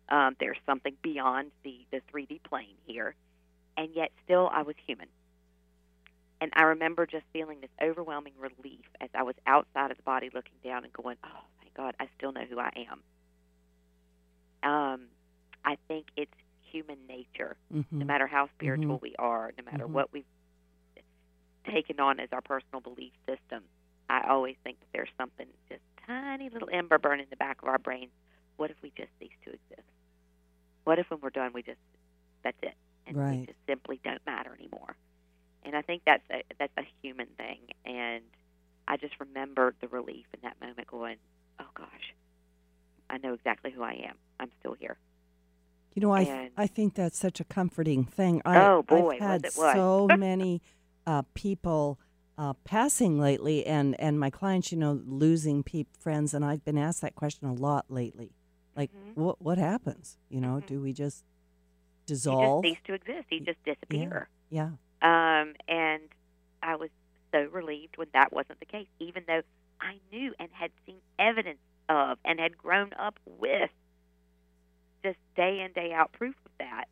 [0.09, 3.15] um, there's something beyond the the 3D plane here
[3.77, 5.07] and yet still I was human
[6.41, 10.29] and I remember just feeling this overwhelming relief as I was outside of the body
[10.33, 13.01] looking down and going, oh, thank God, I still know who I am.
[14.63, 15.01] Um,
[15.65, 16.31] I think it's
[16.71, 17.85] human nature, Mhm.
[17.91, 19.91] no matter how spiritual we are, no matter Mhm.
[19.91, 20.25] what we've
[21.65, 23.63] taken on as our personal belief system.
[24.09, 27.67] I always think that there's something, just tiny little ember burning in the back of
[27.67, 28.11] our brains.
[28.57, 29.87] What if we just cease to exist?
[30.83, 31.77] What if when we're done, we just,
[32.43, 32.73] that's it?
[33.07, 34.95] And we just simply don't matter anymore.
[35.63, 37.59] And I think that's a, that's a human thing.
[37.85, 38.23] And
[38.87, 41.17] I just remember the relief in that moment going,
[41.59, 42.13] oh gosh,
[43.09, 44.15] I know exactly who I am.
[44.39, 44.97] I'm still here.
[45.95, 48.41] You know, I th- I think that's such a comforting thing.
[48.45, 49.75] I, Oh, boy, I've had was it was.
[49.75, 50.61] so many
[51.09, 51.99] uh, people
[52.37, 56.77] uh, passing lately, and and my clients, you know, losing peop friends, and I've been
[56.77, 58.31] asked that question a lot lately.
[58.75, 59.15] Like, Mhm.
[59.15, 60.17] what what happens?
[60.29, 60.65] You know, Mhm.
[60.67, 61.25] do we just
[62.05, 62.63] dissolve?
[62.63, 63.31] just cease to exist.
[63.31, 64.29] You just disappear.
[64.49, 64.71] yeah.
[65.01, 66.03] Um, and
[66.61, 66.89] I was
[67.31, 69.41] so relieved when that wasn't the case, even though
[69.81, 73.71] I knew and had seen evidence of and had grown up with
[75.03, 76.85] just day in, day out proof of that.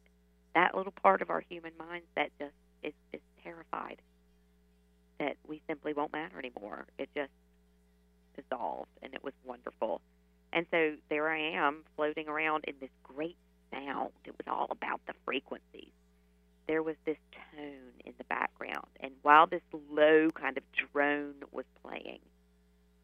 [0.56, 4.02] That little part of our human minds that just is, is terrified
[5.20, 6.86] that we simply won't matter anymore.
[6.98, 7.32] It just
[8.36, 10.02] dissolved, and it was wonderful.
[10.54, 13.38] And so there I am floating around in this great
[13.72, 14.12] sound.
[14.26, 15.92] It was all about the frequencies
[16.68, 17.18] there was this
[17.56, 18.88] tone in the background.
[19.00, 22.20] And while this low kind of drone was playing,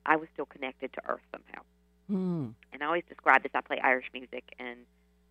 [0.05, 1.63] I was still connected to Earth somehow.
[2.07, 2.49] Hmm.
[2.73, 3.51] And I always describe this.
[3.55, 4.79] I play Irish music, and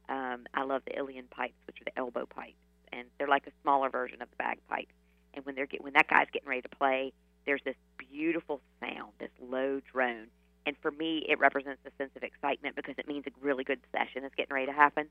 [0.08, 2.56] um, I love the uilleann pipes, which are the elbow pipes,
[2.92, 4.88] and they're like a smaller version of the bagpipe.
[5.34, 7.12] And when they're get, when that guy's getting ready to play,
[7.46, 10.26] there's this beautiful sound, this low drone.
[10.64, 13.80] And for me, it represents a sense of excitement because it means a really good
[13.90, 15.08] session is getting ready to happen.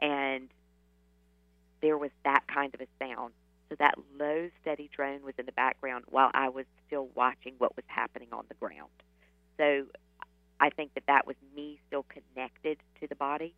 [0.00, 0.48] And
[1.80, 3.32] there was that kind of a sound.
[3.68, 7.76] So that low, steady drone was in the background while I was still watching what
[7.76, 8.90] was happening on the ground.
[9.56, 9.84] So
[10.58, 13.54] I think that that was me still connected to the body,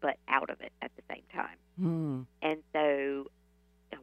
[0.00, 1.56] but out of it at the same time.
[1.76, 2.20] Hmm.
[2.40, 3.30] And so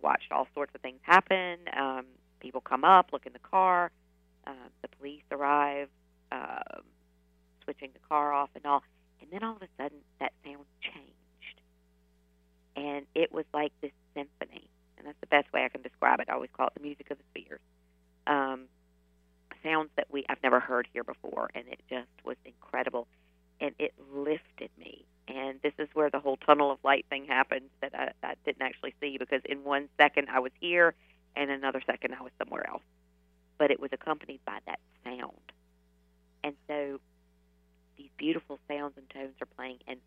[0.02, 1.58] watched all sorts of things happen.
[1.76, 2.06] Um,
[2.40, 3.92] people come up, look in the car.
[4.46, 5.88] Um, the police arrive,
[6.32, 6.84] um,
[7.64, 8.84] switching the car off and all.
[9.22, 11.62] And then all of a sudden, that sound changed.
[12.76, 14.70] And it was like this symphony.
[14.98, 16.28] And that's the best way I can describe it.
[16.30, 17.62] I always call it the music of the spheres.
[18.28, 18.66] Um,
[19.64, 23.08] sounds that we I've never heard here before, and it just was incredible.
[23.62, 27.70] And it lifted me And this is where the whole tunnel of light thing happened
[27.82, 30.94] that I, I didn't actually see because in one second I was here
[31.36, 32.84] and another second I was somewhere else.
[33.58, 35.40] But it was accompanied by that sound.
[36.44, 37.00] And so
[37.98, 40.00] these beautiful sounds and tones are playing, and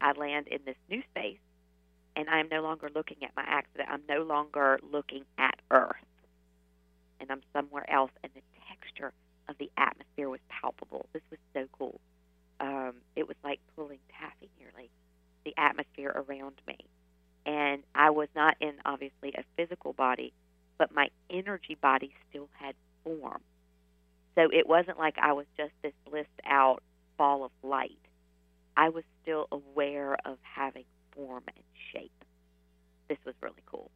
[0.00, 1.38] I land in this new space,
[2.14, 3.88] and I am no longer looking at my accident.
[3.90, 5.96] I'm no longer looking at Earth,
[7.20, 9.12] and I'm somewhere else, and the texture
[9.48, 11.06] of the atmosphere was palpable.
[11.12, 12.00] This was so cool.
[12.60, 14.90] Um, it was like pulling taffy nearly,
[15.44, 16.78] the atmosphere around me.
[17.44, 20.32] And I was not in, obviously, a physical body,
[20.78, 23.40] but my energy body still had form.
[24.34, 26.82] So it wasn't like I was just this blissed out
[27.16, 27.98] ball of light.
[28.76, 32.24] I was still aware of having form and shape.
[33.08, 33.90] This was really cool.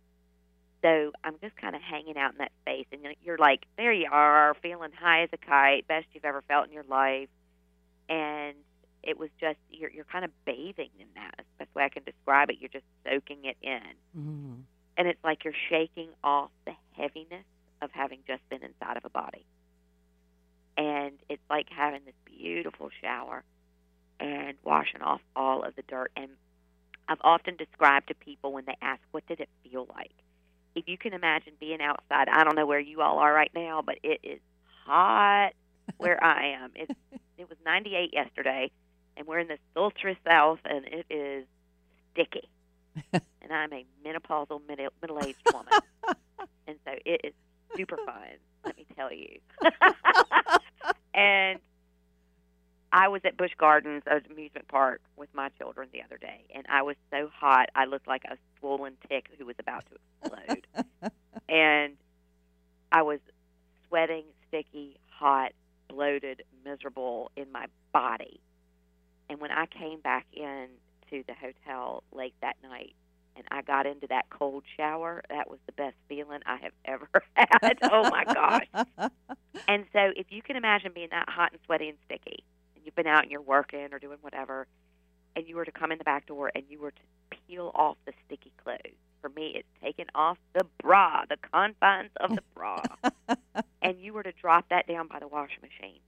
[0.82, 4.08] So I'm just kind of hanging out in that space, and you're like, there you
[4.10, 7.28] are, feeling high as a kite, best you've ever felt in your life.
[8.10, 8.56] And
[9.02, 11.34] it was just you're you're kind of bathing in that.
[11.38, 12.56] That's the best way I can describe it.
[12.60, 14.54] You're just soaking it in, Mm-hmm.
[14.98, 17.46] and it's like you're shaking off the heaviness
[17.80, 19.46] of having just been inside of a body.
[20.76, 23.42] And it's like having this beautiful shower
[24.18, 26.10] and washing off all of the dirt.
[26.16, 26.30] And
[27.08, 30.12] I've often described to people when they ask, "What did it feel like?"
[30.74, 33.82] If you can imagine being outside, I don't know where you all are right now,
[33.82, 34.40] but it is
[34.84, 35.52] hot
[35.96, 36.70] where I am.
[36.74, 36.92] It's
[37.38, 38.70] it was 98 yesterday,
[39.16, 41.46] and we're in the sultry south, and it is
[42.12, 42.48] sticky.
[43.12, 45.72] and I'm a menopausal middle middle aged woman,
[46.66, 47.32] and so it is
[47.76, 48.38] super fun.
[48.64, 49.38] Let me tell you.
[51.14, 51.58] and
[52.92, 56.66] I was at Busch Gardens, an amusement park, with my children the other day, and
[56.68, 61.12] I was so hot I looked like a swollen tick who was about to explode.
[61.48, 61.96] and
[62.90, 63.20] I was
[63.88, 65.52] sweating, sticky, hot,
[65.90, 68.40] bloated, miserable in my body.
[69.28, 70.68] And when I came back in
[71.10, 72.94] to the hotel late that night
[73.36, 77.08] and I got into that cold shower, that was the best feeling I have ever
[77.34, 77.78] had.
[77.82, 78.66] oh my gosh.
[79.68, 82.96] And so if you can imagine being that hot and sweaty and sticky, and you've
[82.96, 84.66] been out and you're working or doing whatever,
[85.36, 87.00] and you were to come in the back door and you were to
[87.46, 88.96] peel off the sticky clothes.
[89.20, 92.82] For me, it's taking off the bra, the confines of the bra,
[93.82, 96.00] and you were to drop that down by the washing machine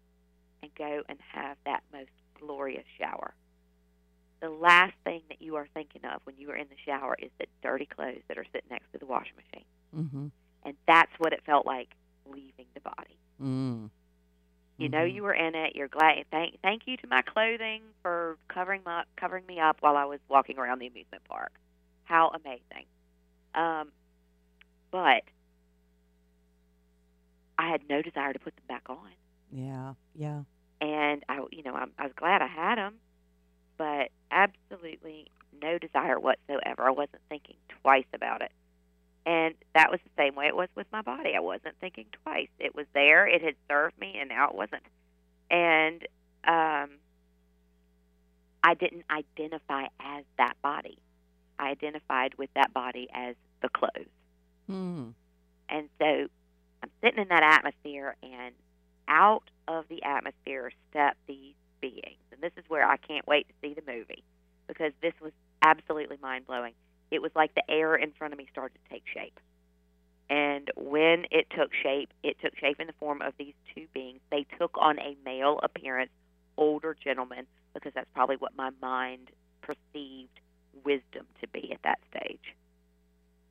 [0.62, 3.34] and go and have that most glorious shower.
[4.40, 7.30] The last thing that you are thinking of when you are in the shower is
[7.38, 9.66] the dirty clothes that are sitting next to the washing machine.
[9.96, 10.26] mm-hmm.
[10.64, 11.88] And that's what it felt like
[12.26, 13.18] leaving the body.
[13.40, 13.90] Mm.
[14.78, 15.14] You know Mhm.
[15.14, 15.74] you were in it.
[15.76, 16.24] You're glad.
[16.30, 20.20] Thank thank you to my clothing for covering my covering me up while I was
[20.28, 21.52] walking around the amusement park.
[22.04, 22.86] How amazing!
[23.54, 23.92] Um,
[24.90, 25.24] but
[27.62, 29.08] I had no desire to put them back on,
[29.50, 30.42] Yeah, yeah.
[30.80, 32.94] and I you know I, I was glad I had them,
[33.78, 35.30] but absolutely
[35.62, 36.82] no desire whatsoever.
[36.82, 38.50] I wasn't thinking twice about it.
[39.24, 41.34] And that was the same way it was with my body.
[41.36, 42.48] I wasn't thinking twice.
[42.58, 43.24] It was there.
[43.28, 44.82] It had served me, and now it wasn't.
[45.48, 46.02] And
[46.44, 46.98] um,
[48.64, 50.98] I didn't identify as that body.
[51.58, 54.10] I identified with that body as the clothes.
[54.68, 55.14] Mm.
[55.68, 56.26] And so
[56.82, 58.54] I'm sitting in that atmosphere, and
[59.08, 62.22] out of the atmosphere step these beings.
[62.32, 64.24] And this is where I can't wait to see the movie
[64.66, 66.72] because this was absolutely mind blowing.
[67.10, 69.38] It was like the air in front of me started to take shape.
[70.30, 74.20] And when it took shape, it took shape in the form of these two beings.
[74.30, 76.10] They took on a male appearance,
[76.56, 79.28] older gentlemen, because that's probably what my mind
[79.60, 80.40] perceived
[80.84, 82.54] wisdom to be at that stage.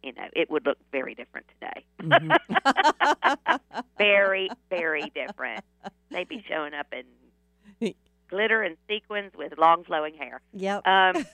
[0.04, 1.86] You know, it would look very different today.
[2.02, 3.60] Mhm.
[3.98, 5.64] very, very different.
[6.10, 7.04] They'd be showing up in
[8.30, 10.42] glitter and sequins with long flowing hair.
[10.54, 10.88] yep.
[10.88, 11.26] Um,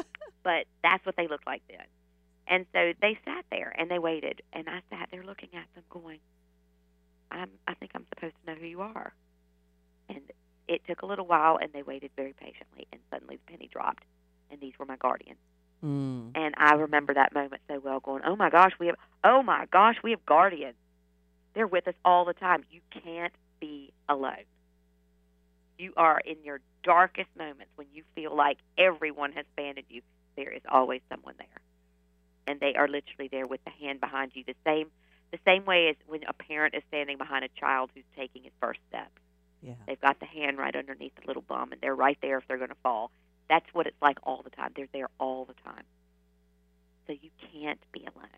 [0.42, 1.84] but that's what they looked like then.
[2.48, 5.84] And so they sat there and they waited, and I sat there looking at them,
[5.90, 6.18] going,
[7.30, 7.50] "I'm.
[7.68, 9.12] I think I'm supposed to know who you are."
[10.08, 10.20] And
[10.68, 14.04] it took a little while, and they waited very patiently, and suddenly the penny dropped,
[14.50, 15.38] and these were my guardians.
[15.84, 16.30] Mm.
[16.34, 18.96] And I remember that moment so well, going, "Oh my gosh, we have!
[19.24, 20.76] Oh my gosh, we have guardians.
[21.54, 22.64] They're with us all the time.
[22.70, 24.44] You can't be alone.
[25.78, 30.02] You are in your darkest moments when you feel like everyone has abandoned you.
[30.36, 31.60] There is always someone there,
[32.46, 34.44] and they are literally there with the hand behind you.
[34.46, 34.90] The same,
[35.32, 38.52] the same way as when a parent is standing behind a child who's taking his
[38.60, 39.10] first step.
[39.62, 39.74] Yeah.
[39.86, 42.58] They've got the hand right underneath the little bum, and they're right there if they're
[42.58, 43.10] going to fall.
[43.48, 44.72] That's what it's like all the time.
[44.74, 45.84] They're there all the time.
[47.06, 48.28] So you can't be alone.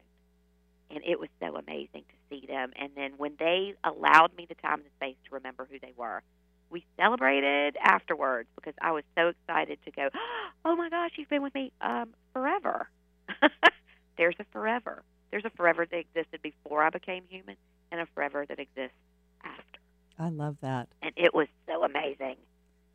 [0.90, 2.72] And it was so amazing to see them.
[2.76, 5.92] And then when they allowed me the time and the space to remember who they
[5.96, 6.22] were,
[6.70, 10.08] we celebrated afterwards because I was so excited to go,
[10.64, 12.88] "Oh my gosh, you've been with me um, forever."
[14.18, 15.02] There's a forever.
[15.30, 17.56] There's a forever that existed before I became human,
[17.90, 18.96] and a forever that exists
[19.44, 19.80] after.
[20.18, 20.88] I love that.
[21.02, 22.36] And it was so amazing,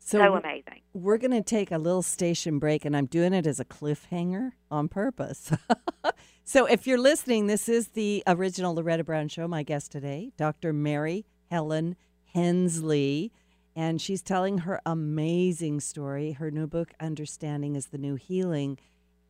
[0.06, 0.82] So, so amazing.
[0.92, 4.50] we're going to take a little station break, and I'm doing it as a cliffhanger
[4.70, 5.50] on purpose.
[6.44, 9.48] so, if you're listening, this is the original Loretta Brown Show.
[9.48, 10.74] My guest today, Dr.
[10.74, 11.96] Mary Helen
[12.34, 13.32] Hensley,
[13.74, 16.32] and she's telling her amazing story.
[16.32, 18.78] Her new book, Understanding is the New Healing.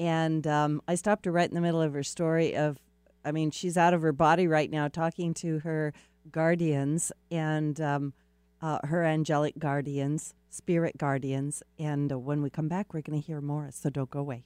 [0.01, 2.81] And um, I stopped her right in the middle of her story of,
[3.25, 5.93] I mean, she's out of her body right now talking to her
[6.33, 8.13] guardians and um,
[8.61, 11.62] uh, her angelic guardians, spirit guardians.
[11.79, 13.69] And uh, when we come back, we're going to hear more.
[13.73, 14.45] So don't go away.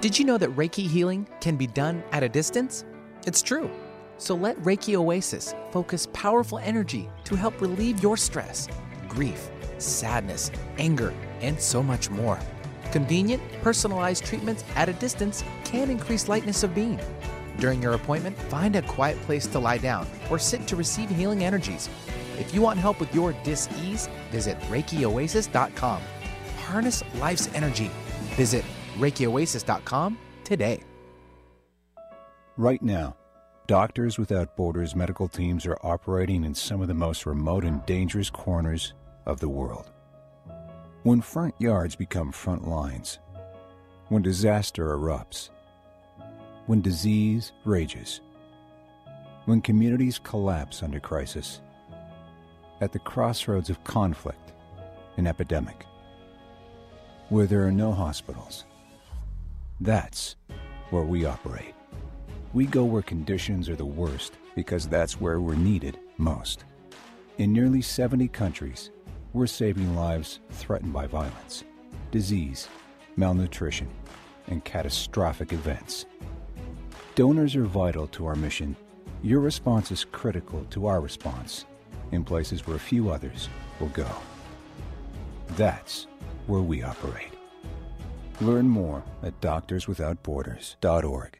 [0.00, 2.84] Did you know that Reiki healing can be done at a distance?
[3.26, 3.70] It's true.
[4.18, 8.68] So let Reiki Oasis focus powerful energy to help relieve your stress,
[9.08, 12.38] grief, sadness, anger, and so much more.
[12.92, 17.00] Convenient, personalized treatments at a distance can increase lightness of being.
[17.58, 21.44] During your appointment, find a quiet place to lie down or sit to receive healing
[21.44, 21.88] energies.
[22.40, 26.00] If you want help with your dis-ease, visit ReikiOasis.com.
[26.64, 27.90] Harness life's energy.
[28.34, 28.64] Visit
[28.96, 30.82] ReikiOasis.com today.
[32.56, 33.14] Right now,
[33.66, 38.30] Doctors Without Borders medical teams are operating in some of the most remote and dangerous
[38.30, 38.94] corners
[39.26, 39.90] of the world.
[41.02, 43.18] When front yards become front lines,
[44.08, 45.50] when disaster erupts,
[46.66, 48.22] when disease rages,
[49.44, 51.60] when communities collapse under crisis,
[52.80, 54.52] at the crossroads of conflict
[55.16, 55.84] and epidemic,
[57.28, 58.64] where there are no hospitals,
[59.80, 60.36] that's
[60.90, 61.74] where we operate.
[62.52, 66.64] We go where conditions are the worst because that's where we're needed most.
[67.38, 68.90] In nearly 70 countries,
[69.32, 71.64] we're saving lives threatened by violence,
[72.10, 72.68] disease,
[73.16, 73.88] malnutrition,
[74.48, 76.06] and catastrophic events.
[77.14, 78.74] Donors are vital to our mission.
[79.22, 81.66] Your response is critical to our response
[82.12, 84.08] in places where a few others will go.
[85.56, 86.06] That's
[86.46, 87.32] where we operate.
[88.40, 91.39] Learn more at doctorswithoutborders.org.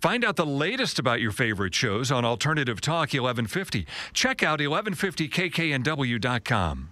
[0.00, 3.84] Find out the latest about your favorite shows on Alternative Talk 1150.
[4.12, 6.90] Check out 1150kknw.com.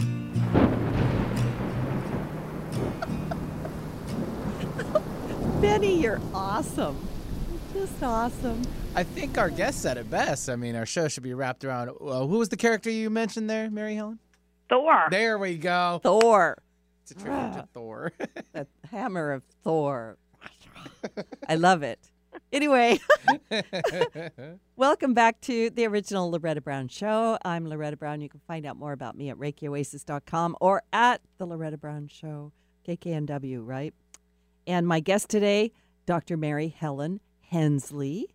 [5.60, 6.96] Benny, you're awesome.
[7.72, 8.62] Just awesome.
[8.96, 10.50] I think our guest said it best.
[10.50, 11.90] I mean, our show should be wrapped around.
[11.90, 14.18] Uh, who was the character you mentioned there, Mary Helen?
[14.68, 15.06] Thor.
[15.10, 16.00] There we go.
[16.02, 16.58] Thor,
[17.02, 18.12] It's a tribute to Thor.
[18.52, 20.16] the hammer of Thor.
[21.48, 22.10] I love it.
[22.52, 22.98] Anyway,
[24.76, 27.38] welcome back to the original Loretta Brown Show.
[27.44, 28.20] I'm Loretta Brown.
[28.20, 32.52] You can find out more about me at ReikiOasis.com or at the Loretta Brown Show,
[32.86, 33.94] KKNW, right?
[34.66, 35.72] And my guest today,
[36.06, 36.36] Dr.
[36.36, 38.28] Mary Helen Hensley.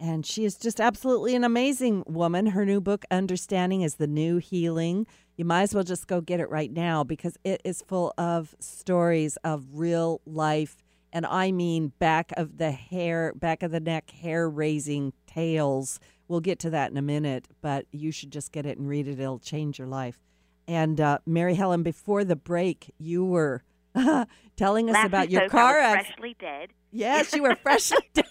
[0.00, 2.46] And she is just absolutely an amazing woman.
[2.46, 5.06] Her new book, Understanding is the New Healing.
[5.36, 8.54] You might as well just go get it right now because it is full of
[8.60, 10.83] stories of real life.
[11.14, 16.00] And I mean back of the hair, back of the neck, hair raising tales.
[16.26, 19.06] We'll get to that in a minute, but you should just get it and read
[19.06, 19.20] it.
[19.20, 20.18] It'll change your life.
[20.66, 23.62] And uh, Mary Helen, before the break, you were
[24.56, 26.16] telling us about your car accident.
[26.16, 26.70] freshly dead.
[26.90, 28.24] Yes, you were freshly dead.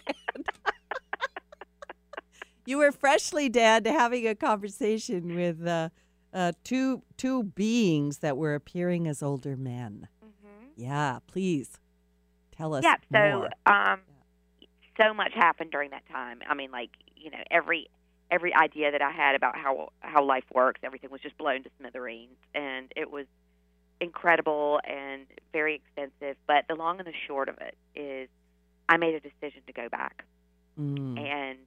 [2.65, 5.87] you were freshly dead having a conversation with uh,
[6.33, 10.09] uh, two two beings that were appearing as older men.
[10.21, 11.77] hmm Yeah, please
[12.63, 12.97] tell us Yeah.
[13.11, 13.99] So, um,
[15.01, 16.41] so much happened during that time.
[16.47, 17.89] I mean, like you know, every
[18.31, 21.69] every idea that I had about how how life works, everything was just blown to
[21.79, 23.25] smithereens, and it was
[23.99, 26.37] incredible and very expensive.
[26.47, 28.29] But the long and the short of it is,
[28.89, 30.25] I made a decision to go back.
[30.79, 31.19] Mm.
[31.19, 31.59] and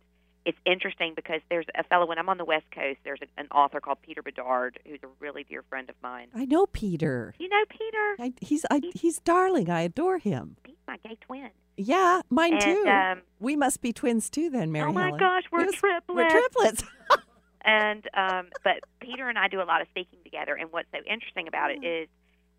[0.47, 2.99] it's interesting because there's a fellow when I'm on the West Coast.
[3.05, 6.29] There's a, an author called Peter Bedard, who's a really dear friend of mine.
[6.35, 7.35] I know Peter.
[7.39, 8.17] You know Peter?
[8.21, 9.69] I, he's I, he's darling.
[9.69, 10.57] I adore him.
[10.65, 11.51] He's my gay twin.
[11.77, 12.85] Yeah, mine And, too.
[12.89, 15.19] um, we must be twins too, then, Mary oh my Helen.
[15.21, 16.05] gosh, we're Yes, triplets.
[16.09, 16.85] We're triplets.
[17.65, 20.55] and um, but Peter and I do a lot of speaking together.
[20.55, 22.09] And what's so interesting about it is,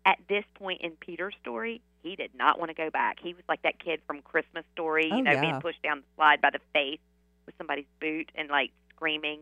[0.04, 3.18] at this point in Peter's story, he did not want to go back.
[3.20, 5.40] He was like that kid from Christmas Story, you Oh, know, yeah.
[5.40, 7.00] being pushed down the slide by the face
[7.48, 9.40] with somebody's boot and like screaming,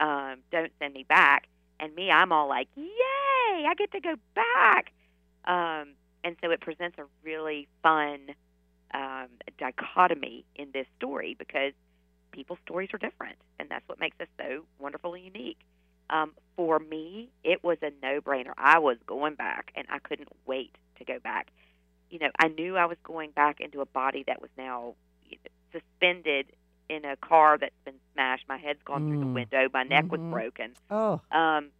[0.00, 3.66] um, "Don't send me back!" And me, I'm all like, "Yay!
[3.68, 4.92] I get to go back!"
[5.44, 8.34] Um, and so it presents a really fun
[8.94, 9.28] um,
[9.58, 11.72] dichotomy in this story because
[12.32, 15.58] people's stories are different, and that's what makes us so wonderfully unique.
[16.08, 18.52] Um, for me, it was a no-brainer.
[18.56, 21.48] I was going back, and I couldn't wait to go back.
[22.10, 24.94] You know, I knew I was going back into a body that was now
[25.72, 26.46] suspended
[26.88, 28.44] in a car that's been smashed.
[28.48, 29.34] My head's gone through the Mm.
[29.34, 29.68] window.
[29.72, 30.30] My neck was Mhm.
[30.30, 30.74] broken.
[30.90, 31.72] Oh, Um,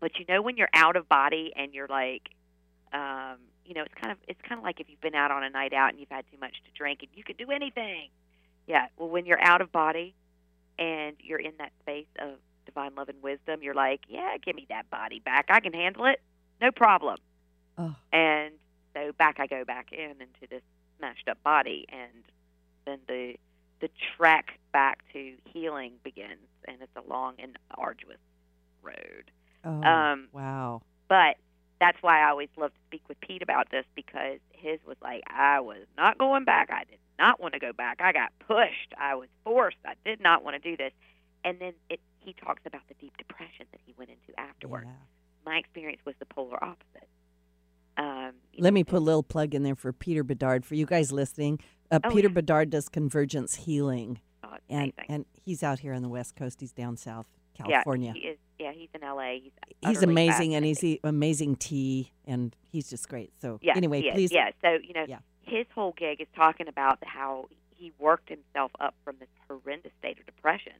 [0.00, 2.30] but you know when you're out of body and you're like,
[2.92, 5.44] um, you know, it's kind of it's kind of like if you've been out on
[5.44, 8.10] a night out and you've had too much to drink and you could do anything.
[8.66, 8.88] Yeah.
[8.96, 10.14] Well, when you're out of body
[10.78, 14.66] and you're in that space of divine love and wisdom, you're like, yeah, give me
[14.70, 15.46] that body back.
[15.50, 16.20] I can handle it.
[16.60, 17.18] No problem.
[17.78, 18.54] oh, And
[18.94, 20.62] so back I go back in into this
[20.98, 22.24] smashed up body, and
[22.84, 23.36] then the
[23.80, 28.18] the trek back to healing begins, and it's a long and arduous
[28.82, 29.30] road.
[29.64, 30.82] oh, Um, wow.
[31.08, 31.36] But
[31.80, 35.22] that's why I always love to speak with Pete about this because his was like,
[35.26, 36.70] I was not going back.
[36.70, 38.00] I did not want to go back.
[38.00, 38.92] I got pushed.
[38.98, 39.78] I was forced.
[39.86, 40.92] I did not want to do this.
[41.42, 44.84] And then it, he talks about the deep depression that he went into afterward.
[44.86, 44.92] Yeah.
[45.50, 47.08] My experience was the polar opposite.
[47.96, 50.64] Um, Let know, me put a little plug in there for Peter Bedard.
[50.66, 51.60] For you guys listening,
[51.90, 52.34] uh, Oh, Peter yeah.
[52.34, 55.04] Bedard does Convergence Healing, oh, and amazing.
[55.08, 56.60] and he's out here on the West Coast.
[56.60, 58.12] He's down south California.
[58.14, 58.38] yeah, he is.
[58.58, 59.40] Yeah, he's in L.A.
[59.42, 63.32] He's he's amazing, and he's amazing tea, and he's just great.
[63.40, 65.20] So Yeah, anyway, please, Yeah, so you know, Yeah.
[65.42, 70.18] his whole gig is talking about how he worked himself up from this horrendous state
[70.18, 70.74] of depression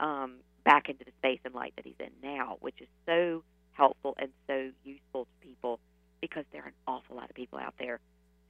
[0.00, 3.42] um, back into the space and light that he's in now, which is so
[3.72, 5.80] helpful and so useful to people
[6.22, 8.00] because there are an awful lot of people out there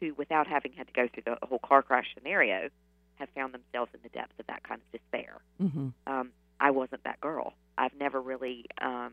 [0.00, 2.68] who, without having had to go through the whole car crash scenario,
[3.16, 6.30] have found themselves in the depths of that kind of despair hmm um,
[6.60, 7.54] I wasn't that girl.
[7.76, 8.64] I've never really.
[8.80, 9.12] Um,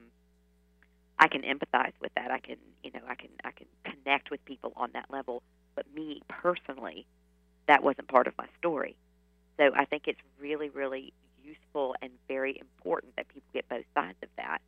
[1.17, 2.31] I can empathize with that.
[2.31, 5.43] I can, you know, I can, I can connect with people on that level.
[5.75, 7.05] But me personally,
[7.67, 8.97] that wasn't part of my story.
[9.57, 14.17] So I think it's really, really useful and very important that people get both sides
[14.23, 14.59] of that.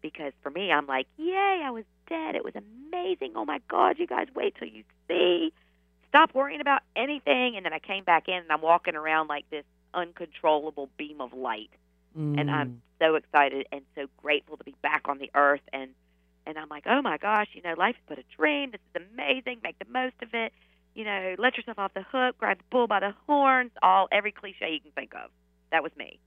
[0.00, 2.36] Because for me, I'm like, yay, I was dead.
[2.36, 3.32] It was amazing.
[3.34, 5.52] Oh my God, you guys, wait till you see.
[6.08, 7.56] Stop worrying about anything.
[7.56, 11.32] And then I came back in and I'm walking around like this uncontrollable beam of
[11.32, 11.70] light
[12.16, 12.50] and Mm.
[12.50, 15.90] I'm so excited and so grateful to be back on the earth and
[16.46, 18.70] and I'm like, oh my gosh, you know, life is but a dream.
[18.70, 19.60] This is amazing.
[19.64, 20.52] Make the most of it.
[20.94, 22.38] You know, let yourself off the hook.
[22.38, 23.72] Grab the bull by the horns.
[23.82, 25.30] All every cliche you can think of.
[25.72, 26.20] That was me.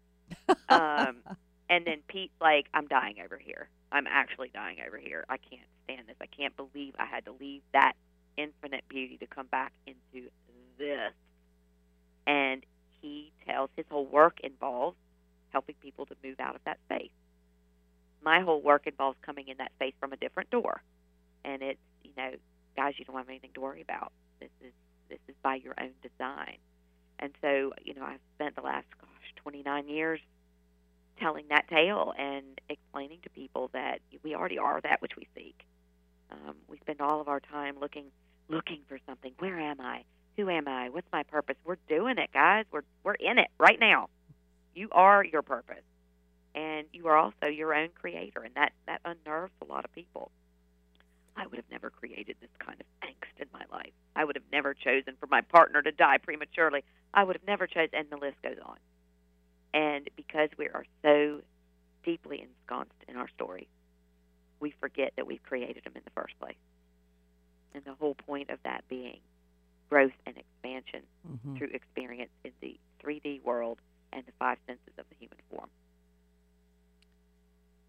[0.67, 1.17] Um,
[1.69, 3.69] and then Pete's like, I'm dying over here.
[3.93, 5.25] I'm actually dying over here.
[5.29, 6.17] I can't stand this.
[6.21, 7.93] I can't believe I had to leave that
[8.41, 10.29] infinite beauty to come back into
[10.77, 11.13] this.
[12.25, 12.63] And
[13.01, 14.97] he tells his whole work involves
[15.49, 17.11] helping people to move out of that space.
[18.23, 20.81] My whole work involves coming in that space from a different door.
[21.43, 22.31] And it's, you know,
[22.75, 24.11] guys, you don't have anything to worry about.
[24.39, 24.73] This is
[25.09, 26.57] this is by your own design.
[27.17, 30.19] And so, you know, I've spent the last gosh, 29 years
[31.19, 35.65] telling that tale and explaining to people that we already are that which we seek.
[36.31, 38.05] Um, we spend all of our time looking
[38.49, 39.33] looking for something.
[39.39, 40.03] Where am I?
[40.37, 40.89] Who am I?
[40.89, 41.55] What's my purpose?
[41.65, 42.65] We're doing it, guys.
[42.71, 44.09] We're we're in it right now.
[44.73, 45.83] You are your purpose,
[46.55, 50.31] and you are also your own creator, and that that unnerves a lot of people.
[51.35, 53.93] I would have never created this kind of angst in my life.
[54.15, 56.83] I would have never chosen for my partner to die prematurely.
[57.13, 58.77] I would have never chosen, and the list goes on.
[59.73, 61.41] And because we are so
[62.03, 63.69] deeply ensconced in our story,
[64.59, 66.57] we forget that we've created them in the first place.
[67.73, 69.19] And the whole point of that being
[69.89, 71.57] growth and expansion Mhm.
[71.57, 73.79] through experience in the 3D world
[74.11, 75.69] and the five senses of the human form.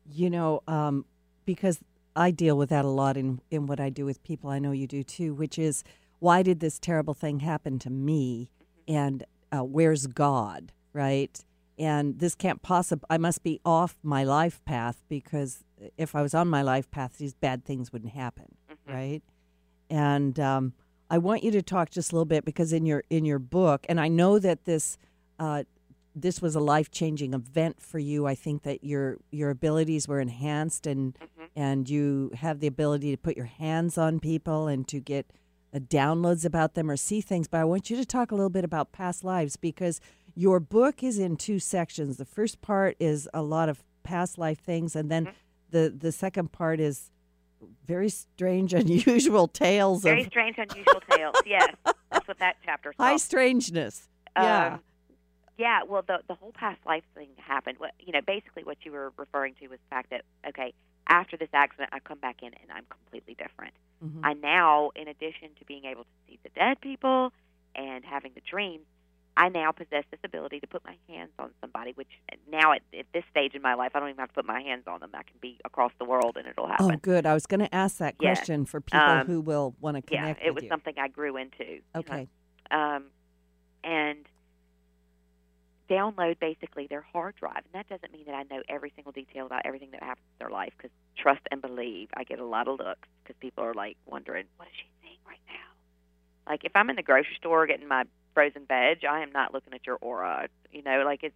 [0.06, 1.04] You know, um,
[1.44, 1.80] because
[2.16, 4.50] I deal with that a lot in, in what I do with people.
[4.50, 5.84] I know you do too, which is
[6.18, 8.50] why did this terrible thing happen to me?
[8.88, 11.42] And uh, where's God, right?
[11.78, 15.64] And this can't possibly, I must be off my life path because
[15.96, 18.56] if I was on my life path, these bad things wouldn't happen,
[18.86, 19.22] right?
[19.90, 20.72] And um,
[21.10, 23.84] I want you to talk just a little bit because in your in your book,
[23.88, 24.96] and I know that this
[25.38, 25.64] uh,
[26.14, 28.26] this was a life changing event for you.
[28.26, 31.16] I think that your your abilities were enhanced, and
[31.56, 35.26] and you have the ability to put your hands on people and to get
[35.74, 37.48] uh, downloads about them or see things.
[37.48, 40.00] But I want you to talk a little bit about past lives because
[40.34, 42.16] your book is in two sections.
[42.16, 45.32] The first part is a lot of past life things, and then
[45.70, 47.10] the the second part is
[47.86, 51.34] very strange, unusual tales Very of strange, unusual tales.
[51.46, 51.74] Yes,
[52.10, 53.20] that's what that chapter's high called.
[53.20, 54.08] strangeness.
[54.36, 54.74] Yeah.
[54.74, 54.80] Um,
[55.58, 57.78] yeah, well, the the whole past life thing happened.
[57.78, 60.72] What you know, basically, what you were referring to was the fact that okay,
[61.06, 63.74] after this accident, I come back in and I'm completely different.
[64.02, 64.20] Mhm.
[64.22, 67.32] I now, in addition to being able to see the dead people
[67.74, 68.86] and having the dreams,
[69.36, 71.92] I now possess this ability to put my hands on somebody.
[71.94, 72.08] Which
[72.50, 74.60] now, at, at this stage in my life, I don't even have to put my
[74.60, 75.10] hands on them.
[75.14, 76.90] I can be across the world and it'll happen.
[76.92, 77.24] Oh, good.
[77.26, 80.40] I was going to ask that question for people Um, who will want to connect.
[80.42, 80.68] yeah, it was you.
[80.68, 81.64] something I grew into.
[81.64, 82.00] you know.
[82.00, 82.28] Okay.
[82.70, 83.04] um,
[83.82, 84.26] and
[85.88, 87.62] download basically their hard drive.
[87.64, 90.46] And that doesn't mean that I know every single detail about everything that happens in
[90.46, 93.74] their life because trust and believe, I get a lot of looks because people are
[93.74, 96.50] like wondering, what is she seeing right now?
[96.52, 98.04] Like if I'm in the grocery store getting my
[98.34, 100.48] frozen veg, I am not looking at your aura.
[100.72, 101.34] You know, like it's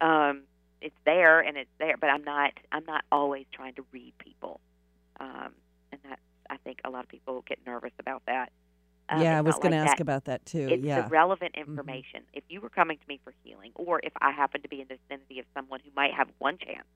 [0.00, 0.42] um,
[0.80, 4.60] it's there and it's there, but I'm not I'm not always trying to read people.
[5.18, 5.52] Um,
[5.92, 6.18] and that
[6.48, 8.50] I think a lot of people get nervous about that.
[9.08, 10.68] Um, yeah, I was going to ask that about that too.
[10.70, 11.02] it's yeah.
[11.02, 12.22] the relevant information.
[12.32, 14.86] If you were coming to me for healing, or if I happen to be in
[14.88, 16.86] the vicinity of someone who might have one chance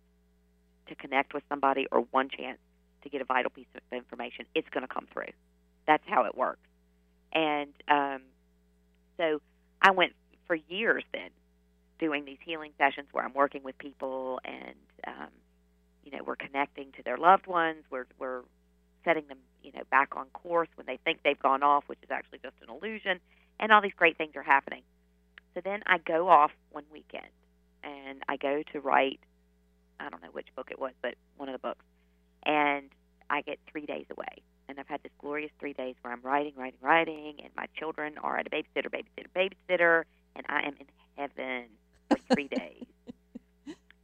[0.87, 2.59] to connect with somebody or one chance
[3.03, 5.33] to get a vital piece of information, it's going to come through.
[5.87, 6.61] That's how it works.
[7.33, 8.23] And um,
[9.17, 9.41] so
[9.81, 10.13] I went
[10.47, 11.31] for years then
[11.99, 14.75] doing these healing sessions where I'm working with people and,
[15.07, 15.29] um,
[16.05, 17.85] you know, we're connecting to their loved ones.
[17.91, 18.43] We're, we're
[19.05, 22.11] setting them, you know, back on course when they think they've gone off, which is
[22.11, 23.21] actually just an illusion,
[23.61, 24.83] and all these great things are happening.
[25.55, 27.29] So then I go off one weekend
[27.83, 29.21] and I go to write
[30.01, 31.85] I don't know which book it was, but one of the books.
[32.45, 32.91] And
[33.31, 34.43] I get three days away.
[34.69, 38.19] And I've had this glorious three days where I'm writing, writing, writing, and my children
[38.23, 40.05] are at a babysitter, babysitter, babysitter,
[40.37, 40.87] and I am in
[41.17, 41.65] heaven
[42.09, 42.87] for three days.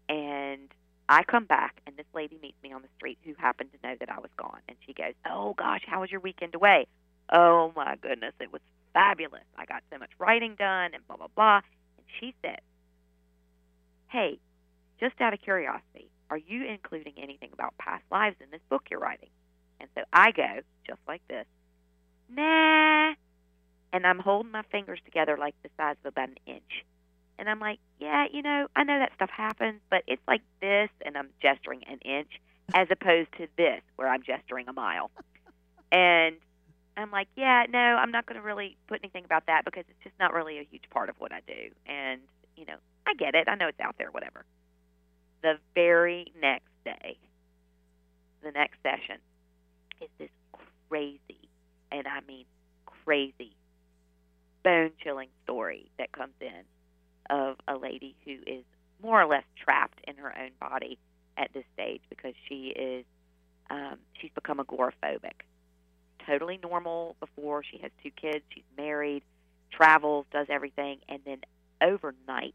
[0.09, 0.69] And
[1.09, 3.95] I come back, and this lady meets me on the street who happened to know
[3.99, 4.61] that I was gone.
[4.69, 6.87] And she goes, Oh, gosh, how was your weekend away?
[7.33, 8.61] Oh, my goodness, it was
[8.93, 9.45] fabulous.
[9.57, 11.61] I got so much writing done, and blah, blah, blah.
[11.97, 12.61] And she said,
[14.09, 14.39] Hey,
[14.99, 19.01] just out of curiosity, are you including anything about past lives in this book you're
[19.01, 19.31] writing?
[19.81, 21.47] And so I go, just like this,
[22.29, 23.15] nah.
[23.93, 26.85] And I'm holding my fingers together like the size of about an inch.
[27.39, 30.91] And I'm like, yeah, you know, I know that stuff happens, but it's like this,
[31.05, 32.29] and I'm gesturing an inch,
[32.75, 35.11] as opposed to this, where I'm gesturing a mile.
[35.91, 36.37] And
[36.97, 40.05] I'm like, yeah, no, I'm not going to really put anything about that because it's
[40.05, 41.71] just not really a huge part of what I do.
[41.87, 42.21] And,
[42.57, 42.77] you know,
[43.07, 43.49] I get it.
[43.49, 44.45] I know it's out there, whatever.
[45.43, 47.17] The very next day,
[48.43, 49.17] the next session,
[50.01, 50.31] is this
[50.89, 51.49] crazy,
[51.91, 52.45] and I mean
[53.05, 53.57] crazy,
[54.63, 56.65] bone chilling story that comes in
[57.31, 58.65] of a lady who is
[59.03, 60.99] more or less trapped in her own body
[61.37, 63.05] at this stage because she is
[63.71, 65.45] um, she's become agoraphobic.
[66.27, 68.45] Totally normal before she has two kids.
[68.53, 69.23] She's married,
[69.71, 71.39] travels, does everything, and then
[71.81, 72.55] overnight,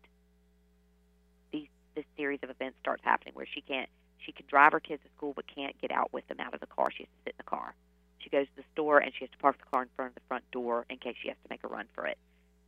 [1.51, 5.03] these this series of events starts happening where she can't she can drive her kids
[5.03, 6.87] to school but can't get out with them out of the car.
[6.89, 7.75] She has to sit in the car.
[8.19, 10.15] She goes to the store and she has to park the car in front of
[10.15, 12.17] the front door in case she has to make a run for it.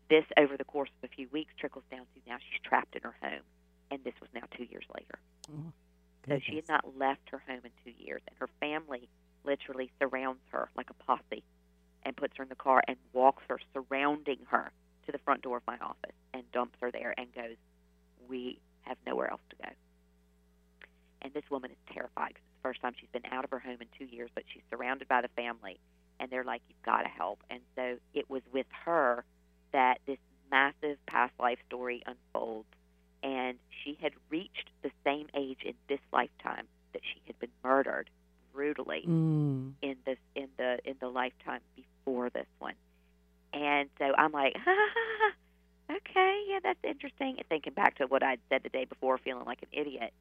[0.09, 3.03] This, over the course of a few weeks, trickles down to now she's trapped in
[3.03, 3.39] her home,
[3.89, 5.17] and this was now two years later.
[5.49, 5.71] Oh,
[6.27, 9.07] So she had not left her home in two years, and her family
[9.45, 11.43] literally surrounds her like a posse
[12.03, 14.71] and puts her in the car and walks her, surrounding her,
[15.05, 17.55] to the front door of my office and dumps her there and goes,
[18.27, 19.69] We have nowhere else to go.
[21.21, 23.59] And this woman is terrified because it's the first time she's been out of her
[23.59, 25.79] home in two years, but she's surrounded by the family,
[26.19, 27.39] and they're like, You've got to help.
[27.49, 29.23] And so it was with her
[29.73, 30.17] that this
[30.51, 32.67] massive past life story unfolds.
[33.23, 38.09] And she had reached the same age in this lifetime that she had been murdered
[38.53, 39.73] brutally Mm.
[39.81, 42.75] in this in the in the lifetime before this one.
[43.53, 44.55] And so I'm like,
[45.91, 47.35] okay, yeah, that's interesting.
[47.37, 50.13] And thinking back to what I'd said the day before, feeling like an idiot.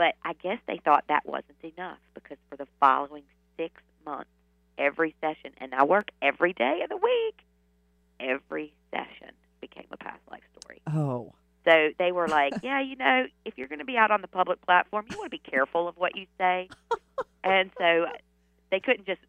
[0.00, 3.22] But I guess they thought that wasn't enough because for the following
[3.58, 4.30] six months,
[4.78, 7.44] every session, and I work every day of the week,
[8.18, 10.80] every session became a past life story.
[10.86, 11.34] Oh.
[11.66, 14.28] So they were like, yeah, you know, if you're going to be out on the
[14.28, 16.70] public platform, you want to be careful of what you say.
[17.44, 18.06] and so
[18.70, 19.20] they couldn't just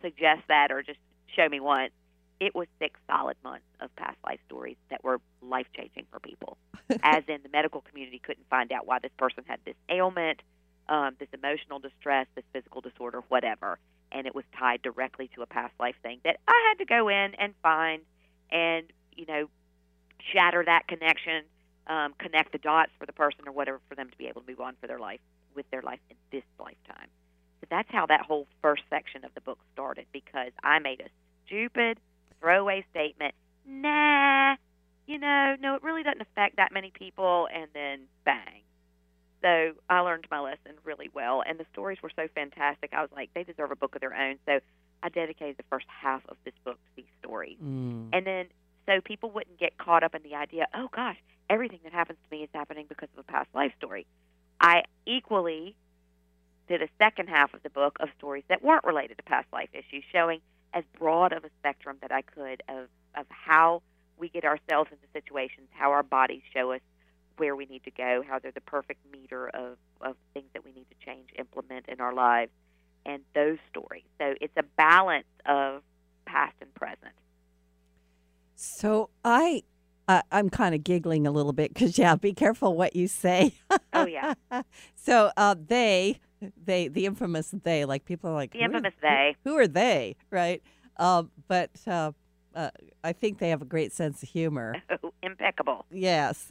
[0.00, 1.00] suggest that or just
[1.36, 1.92] show me once.
[2.40, 6.56] It was six solid months of past life stories that were life changing for people.
[7.02, 10.40] As in, the medical community couldn't find out why this person had this ailment,
[10.88, 13.78] um, this emotional distress, this physical disorder, whatever.
[14.12, 17.08] And it was tied directly to a past life thing that I had to go
[17.08, 18.02] in and find
[18.50, 19.48] and, you know,
[20.32, 21.44] shatter that connection
[21.86, 24.50] um, connect the dots for the person or whatever for them to be able to
[24.50, 25.20] move on for their life
[25.54, 27.08] with their life in this lifetime.
[27.60, 31.08] So that's how that whole first section of the book started because I made a
[31.46, 31.98] stupid
[32.40, 33.34] throwaway statement.
[33.66, 34.56] Nah,
[35.06, 38.62] you know, no, it really doesn't affect that many people, and then bang.
[39.42, 42.92] So I learned my lesson really well, and the stories were so fantastic.
[42.94, 44.38] I was like, they deserve a book of their own.
[44.46, 44.60] So
[45.02, 47.58] I dedicated the first half of this book to these stories.
[47.62, 48.08] Mm.
[48.12, 48.46] And then
[48.86, 51.16] so people wouldn't get caught up in the idea, oh gosh,
[51.48, 54.06] everything that happens to me is happening because of a past life story.
[54.60, 55.76] I equally
[56.68, 59.68] did a second half of the book of stories that weren't related to past life
[59.72, 60.40] issues, showing
[60.74, 63.82] as broad of a spectrum that I could of, of how
[64.18, 66.80] we get ourselves into situations, how our bodies show us
[67.36, 70.72] where we need to go, how they're the perfect meter of, of things that we
[70.72, 72.50] need to change, implement in our lives,
[73.06, 74.04] and those stories.
[74.20, 75.82] So it's a balance of
[76.26, 77.14] past and present.
[78.54, 79.62] So I,
[80.06, 83.54] uh, I'm kind of giggling a little bit because yeah, be careful what you say.
[83.92, 84.34] Oh yeah,
[84.94, 86.20] so uh, they,
[86.64, 89.36] they, the infamous they, like people are like the infamous who- they.
[89.44, 90.62] Who, are they, right?
[90.96, 92.12] Um, but uh,
[92.54, 92.70] uh,
[93.02, 94.76] I think they have a great sense of humor.
[95.02, 95.84] Oh, impeccable.
[95.90, 96.50] Yes.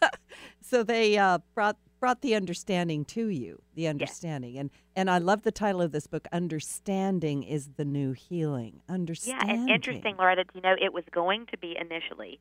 [0.60, 5.42] so they uh, brought brought the understanding to you, the understanding, and and I love
[5.42, 6.26] the title of this book.
[6.32, 8.80] Understanding is the new healing.
[8.88, 9.50] Yeah, Understanding.
[9.60, 10.44] and interesting, Loretta.
[10.44, 12.38] Do you know, it was going to be initially,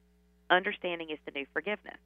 [0.50, 1.98] understanding is the new forgiveness,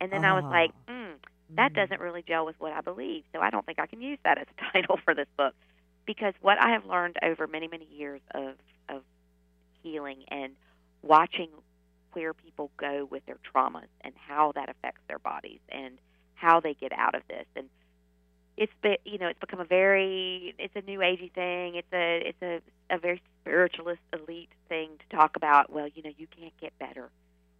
[0.00, 0.50] and then I was Ah.
[0.50, 1.09] like, mm,
[1.56, 1.80] that mm-hmm.
[1.80, 4.38] doesn't really gel with what I believe, so I don't think I can use that
[4.38, 5.54] as a title for this book,
[6.06, 8.54] because what I have learned over many many years of
[8.88, 9.02] of
[9.82, 10.52] healing and
[11.02, 11.48] watching
[12.12, 15.98] where people go with their traumas and how that affects their bodies and
[16.34, 17.68] how they get out of this and
[18.56, 22.28] it's be, you know it's become a very it's a new agey thing it's a
[22.28, 22.60] it's a
[22.94, 27.10] a very spiritualist elite thing to talk about well you know you can't get better.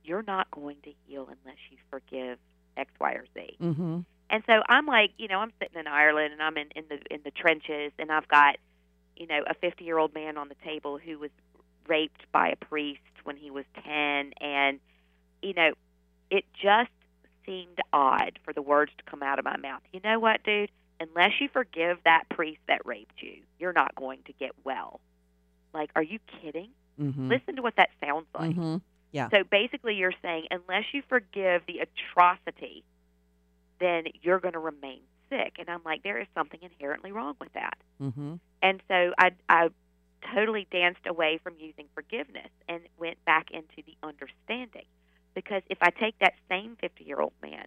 [0.02, 2.38] You're not going to heal unless you forgive
[2.80, 4.00] x y or z Mm-hmm.
[4.30, 6.98] and so I'm like, you know, I'm sitting in Ireland and I'm in, in the
[7.14, 8.56] in the trenches and I've got,
[9.16, 11.30] you know, a 50 year old man on the table who was
[11.88, 14.80] raped by a priest when he was 10, and
[15.42, 15.72] you know,
[16.30, 16.90] it just
[17.46, 19.82] seemed odd for the words to come out of my mouth.
[19.92, 20.70] You know what, dude?
[21.00, 25.00] Unless you forgive that priest that raped you, you're not going to get well.
[25.72, 26.70] Like, are you kidding?
[27.00, 27.28] Mm-hmm.
[27.28, 28.50] Listen to what that sounds like.
[28.50, 28.76] mm-hmm.
[29.12, 29.28] Yeah.
[29.30, 32.84] So basically, you're saying unless you forgive the atrocity,
[33.80, 35.54] then you're going to remain sick.
[35.58, 37.78] And I'm like, there is something inherently wrong with that.
[38.00, 38.34] Mm-hmm.
[38.62, 39.68] And so I, I
[40.34, 44.86] totally danced away from using forgiveness and went back into the understanding.
[45.34, 47.66] Because if I take that same 50 year old man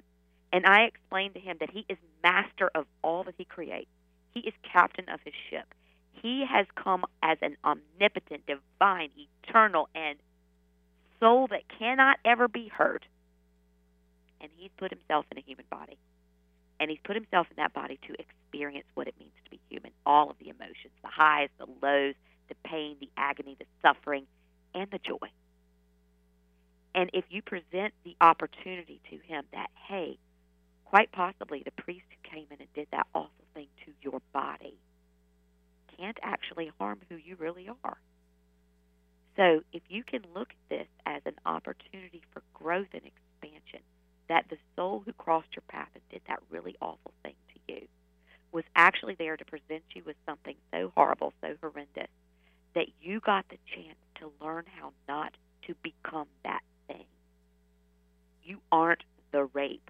[0.52, 3.90] and I explain to him that he is master of all that he creates,
[4.32, 5.74] he is captain of his ship.
[6.12, 9.10] He has come as an omnipotent, divine,
[9.44, 10.20] eternal, and
[11.24, 13.06] soul that cannot ever be hurt.
[14.42, 15.98] And he's put himself in a human body.
[16.80, 19.92] And he's put himself in that body to experience what it means to be human
[20.06, 22.16] all of the emotions, the highs, the lows,
[22.50, 24.26] the pain, the agony, the suffering,
[24.76, 25.30] and the joy.
[26.94, 30.18] And if you present the opportunity to him that, hey,
[30.84, 34.76] quite possibly the priest who came in and did that awful thing to your body
[35.98, 37.98] can't actually harm who you really are.
[39.36, 43.80] So if you can look at this as an opportunity for growth and expansion,
[44.30, 47.88] that the soul who crossed your path and did that really awful thing to you
[48.52, 52.10] was actually there to present you with something so horrible, so horrendous,
[52.76, 55.34] that you got the chance to learn how not
[55.68, 57.06] to become that thing.
[58.44, 59.90] You aren't the rape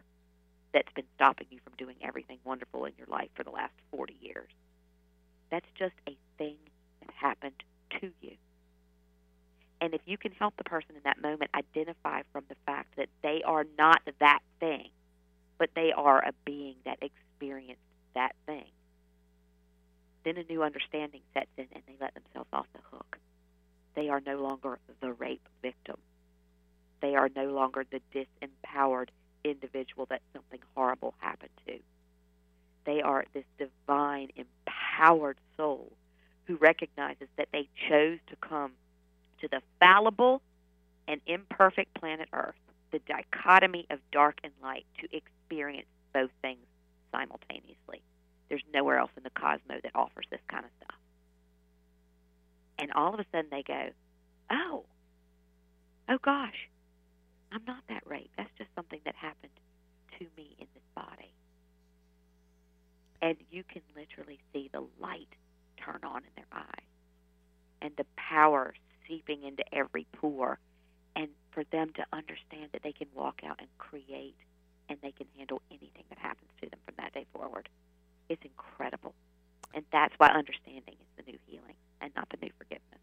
[0.74, 4.16] that's been stopping you from doing everything wonderful in your life for the last 40
[4.22, 4.50] years.
[5.52, 6.56] That's just a thing
[7.02, 7.64] that happened
[8.02, 8.32] to you.
[9.84, 13.10] And if you can help the person in that moment identify from the fact that
[13.22, 14.88] they are not that thing,
[15.58, 17.82] but they are a being that experienced
[18.16, 18.70] that thing,
[20.24, 23.18] then a new understanding sets in and they let themselves off the hook.
[23.94, 25.98] They are no longer the rape victim.
[27.02, 29.10] They are no longer the disempowered
[29.44, 31.80] individual that something horrible happened to.
[32.86, 35.92] They are this divine, empowered soul
[36.46, 38.72] who recognizes that they chose to come
[39.44, 40.42] to the fallible
[41.08, 42.56] and imperfect planet Earth,
[42.92, 46.66] the dichotomy of dark and light, to experience both things
[47.12, 48.02] simultaneously.
[48.50, 50.98] There's nowhere else in the cosmos that offers this kind of stuff.
[52.80, 53.90] And all of a sudden they go,
[54.50, 54.86] oh,
[56.10, 56.70] oh gosh,
[57.52, 58.32] I'm not that rape.
[58.38, 59.52] That's just something that happened
[60.20, 61.34] to me in this body.
[63.22, 65.30] And you can literally see the light
[65.78, 66.88] turn on in their eyes
[67.82, 68.74] and the power
[69.08, 70.60] seeping into every pore
[71.16, 74.36] and for them to understand that they can walk out and create
[74.90, 77.70] and they can handle anything that happens to them from that day forward.
[78.30, 79.14] It's incredible.
[79.74, 83.00] And that's why understanding is the new healing and not the new forgiveness.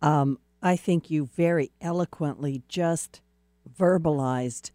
[0.00, 3.20] Um, I think you very eloquently just
[3.78, 4.70] verbalized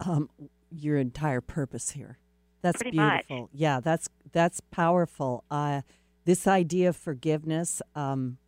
[0.00, 0.28] um,
[0.70, 2.18] your entire purpose here.
[2.62, 3.26] That's Pretty much.
[3.28, 3.50] beautiful.
[3.52, 5.44] Yeah, that's that's powerful.
[5.50, 5.82] Uh,
[6.24, 7.82] this idea of forgiveness.
[7.94, 8.38] Um,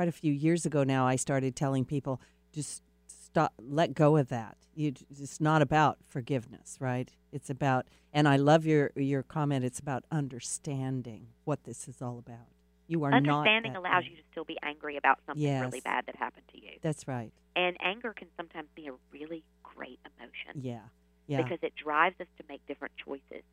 [0.00, 2.22] quite a few years ago now, I started telling people
[2.54, 4.56] just stop, let go of that.
[4.74, 7.10] You, it's not about forgiveness, right?
[7.32, 9.62] It's about, and I love your your comment.
[9.62, 12.48] It's about understanding what this is all about.
[12.88, 14.12] You are Understanding allows way.
[14.12, 16.70] you to still be angry about something really bad that happened to you.
[16.80, 17.30] That's right.
[17.54, 20.78] And anger can sometimes be a really great emotion Yeah,
[21.26, 21.42] yeah.
[21.42, 23.44] because it drives us to make different choices.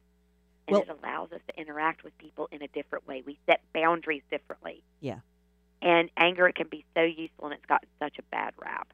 [0.66, 3.22] And Well- it allows us to interact with people in a different way.
[3.26, 4.82] We set boundaries differently.
[5.02, 5.20] Yeah.
[5.82, 8.88] And anger it can be so useful and it's gotten such a bad rap.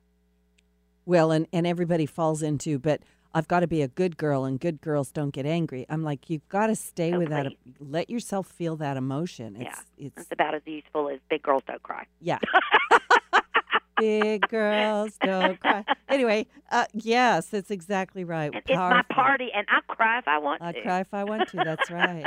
[1.05, 3.01] Well, and, and everybody falls into, but
[3.33, 5.85] I've got to be a good girl, and good girls don't get angry.
[5.89, 7.47] I'm like, you've got to stay Oh, with that.
[7.79, 9.55] Let yourself feel that emotion.
[9.55, 9.63] It's,
[9.97, 10.05] Yeah.
[10.07, 12.05] it's It's about as useful as big girls don't cry.
[12.21, 12.37] yeah.
[13.97, 15.85] Big girls don't cry.
[16.09, 18.51] Anyway, uh, yes, that's exactly right.
[18.53, 20.79] It's my party and I cry if I want I to.
[20.79, 21.57] I cry if I want to.
[21.57, 22.25] That's right.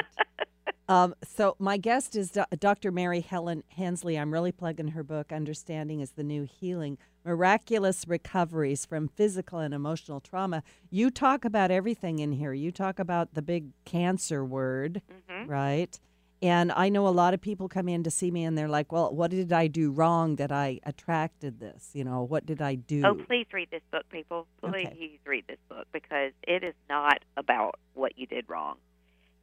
[0.88, 2.92] Um, so my guest is Do- Dr.
[2.92, 4.16] Mary Helen Hensley.
[4.16, 9.74] I'm really plugging her book, "Understanding Is the New Healing: Miraculous Recoveries from Physical and
[9.74, 12.52] Emotional Trauma." You talk about everything in here.
[12.52, 15.48] You talk about the big cancer word, Mhm.
[15.48, 15.98] right?
[16.40, 18.92] And I know a lot of people come in to see me, and they're like,
[18.92, 21.90] "Well, what did I do wrong that I attracted this?
[21.94, 24.46] You know, what did I do?" Oh, please read this book, people.
[24.60, 25.18] Please Okay.
[25.24, 28.76] read this book because it is not about what you did wrong.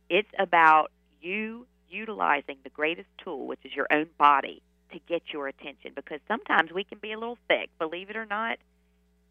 [0.07, 0.91] It's about
[1.24, 4.61] you utilizing the greatest tool, which is your own body,
[4.91, 5.91] to get your attention.
[5.95, 8.57] Because sometimes we can be a little thick, believe it or not.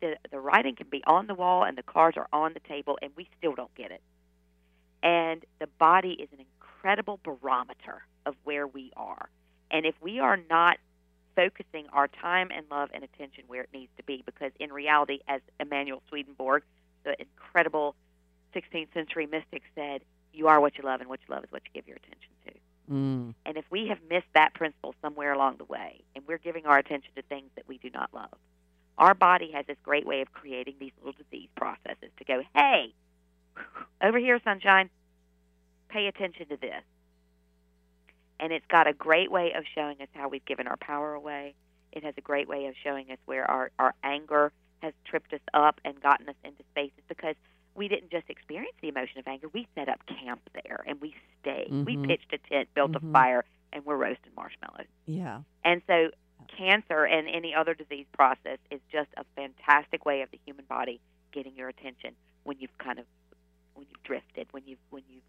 [0.01, 2.99] The, the writing can be on the wall and the cards are on the table,
[3.03, 4.03] and we still don't get it.
[5.03, 9.29] And the body is an incredible barometer of where we are.
[9.71, 10.79] And if we are not
[11.35, 15.21] focusing our time and love and attention where it needs to be, because in reality,
[15.29, 16.63] as Emanuel Swedenborg,
[17.05, 17.95] the incredible
[18.55, 20.03] 16th century mystic, said,
[20.33, 22.19] you are what you love, and what you love is what you give your attention
[22.47, 22.53] to.
[22.91, 26.67] Mm, And if we have missed that principle somewhere along the way, and we're giving
[26.67, 28.35] our attention to things that we do not love,
[28.99, 32.93] our body has this great way of creating these little disease processes to go, hey,
[34.03, 34.91] over here, sunshine,
[35.89, 36.83] pay attention to this.
[38.41, 41.55] And it's got a great way of showing us how we've given our power away.
[41.93, 44.53] It has a great way of showing us where our, our anger
[44.83, 47.37] has tripped us up and gotten us into spaces because
[47.75, 49.49] we didn't just experience the emotion of anger.
[49.49, 51.71] We set up camp there and we stayed.
[51.71, 52.07] We Mhm.
[52.07, 53.09] pitched a tent, built Mhm.
[53.09, 54.87] a fire, and we're roasting marshmallows.
[55.07, 55.43] yeah.
[55.65, 56.11] And so,
[56.49, 61.01] cancer and any other disease process is just a fantastic way of the human body
[61.31, 62.15] getting your attention
[62.45, 63.07] when you've kind of
[63.75, 65.23] when you've drifted, when you've when you've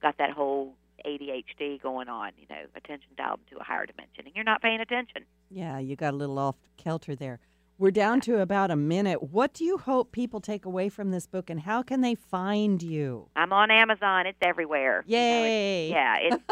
[0.00, 4.34] got that whole ADHD going on, you know, attention dialed into a higher dimension, and
[4.36, 5.24] you're not paying attention.
[5.50, 7.40] Yeah, you got a little off kilter there.
[7.82, 9.24] We're down to about a minute.
[9.32, 12.80] What do you hope people take away from this book, and how can they find
[12.80, 13.26] you?
[13.34, 15.02] I'm on Amazon; it's everywhere.
[15.04, 15.90] You know, it's- Yay!
[15.90, 16.44] yeah, it's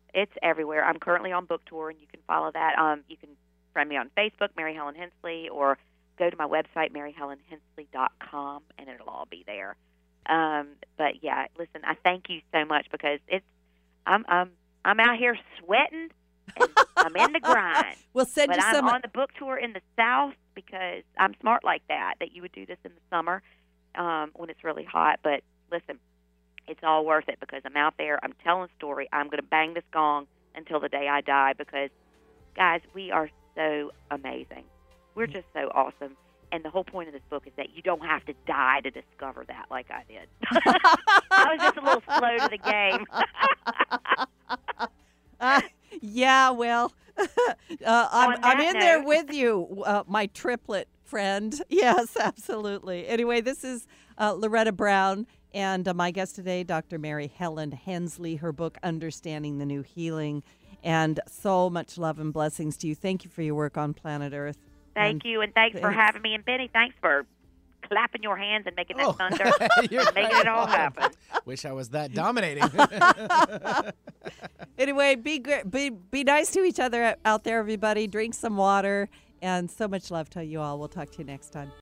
[0.14, 0.82] it's everywhere.
[0.82, 2.78] I'm currently on book tour, and you can follow that.
[2.78, 3.28] Um, you can
[3.74, 5.76] friend me on Facebook, Mary Helen Hensley, or
[6.18, 9.76] go to my website, maryhelenhensley.com, and it'll all be there.
[10.24, 13.44] Um, but yeah, listen, I thank you so much because it's
[14.06, 14.52] I'm I'm
[14.86, 16.08] I'm out here sweating.
[16.58, 18.88] And I'm in the grind, We'll send but you I'm some.
[18.88, 20.32] on the book tour in the South
[20.62, 22.14] because I'm smart like that.
[22.20, 23.42] That you would do this in the summer
[23.94, 25.20] um, when it's really hot.
[25.22, 25.98] But listen,
[26.66, 28.18] it's all worth it because I'm out there.
[28.22, 29.08] I'm telling a story.
[29.12, 31.90] I'm going to bang this gong until the day I die because,
[32.56, 34.64] guys, we are so amazing.
[35.14, 36.16] We're just so awesome.
[36.50, 38.90] And the whole point of this book is that you don't have to die to
[38.90, 40.28] discover that like I did.
[41.30, 43.04] I was just a little slow to the game.
[45.40, 45.60] Uh,
[46.00, 46.92] yeah, well,
[47.86, 51.60] uh, I'm, I'm in there with you, uh, my triplet friend.
[51.68, 53.06] Yes, absolutely.
[53.06, 53.86] Anyway, this is
[54.18, 55.26] uh, Loretta Brown.
[55.54, 56.98] And uh, my guest today, Dr.
[56.98, 60.42] Mary Helen Hensley, her book, Understanding the New Healing.
[60.82, 62.94] And so much love and blessings to you.
[62.94, 64.58] Thank you for your work on planet Earth.
[64.94, 66.34] Thank you, and thanks for having me.
[66.34, 67.24] And Benny, thanks for
[67.88, 69.12] clapping your hands and making that Oh.
[69.12, 69.44] thunder
[69.90, 70.72] You're and making it all welcome.
[70.74, 71.10] happen.
[71.44, 72.64] Wish I was that dominating.
[74.78, 75.68] Anyway, be great.
[75.68, 78.06] Be, be nice to each other out there, everybody.
[78.06, 79.08] Drink some water.
[79.42, 80.78] And so much love to you all.
[80.78, 81.72] We'll talk to you next time.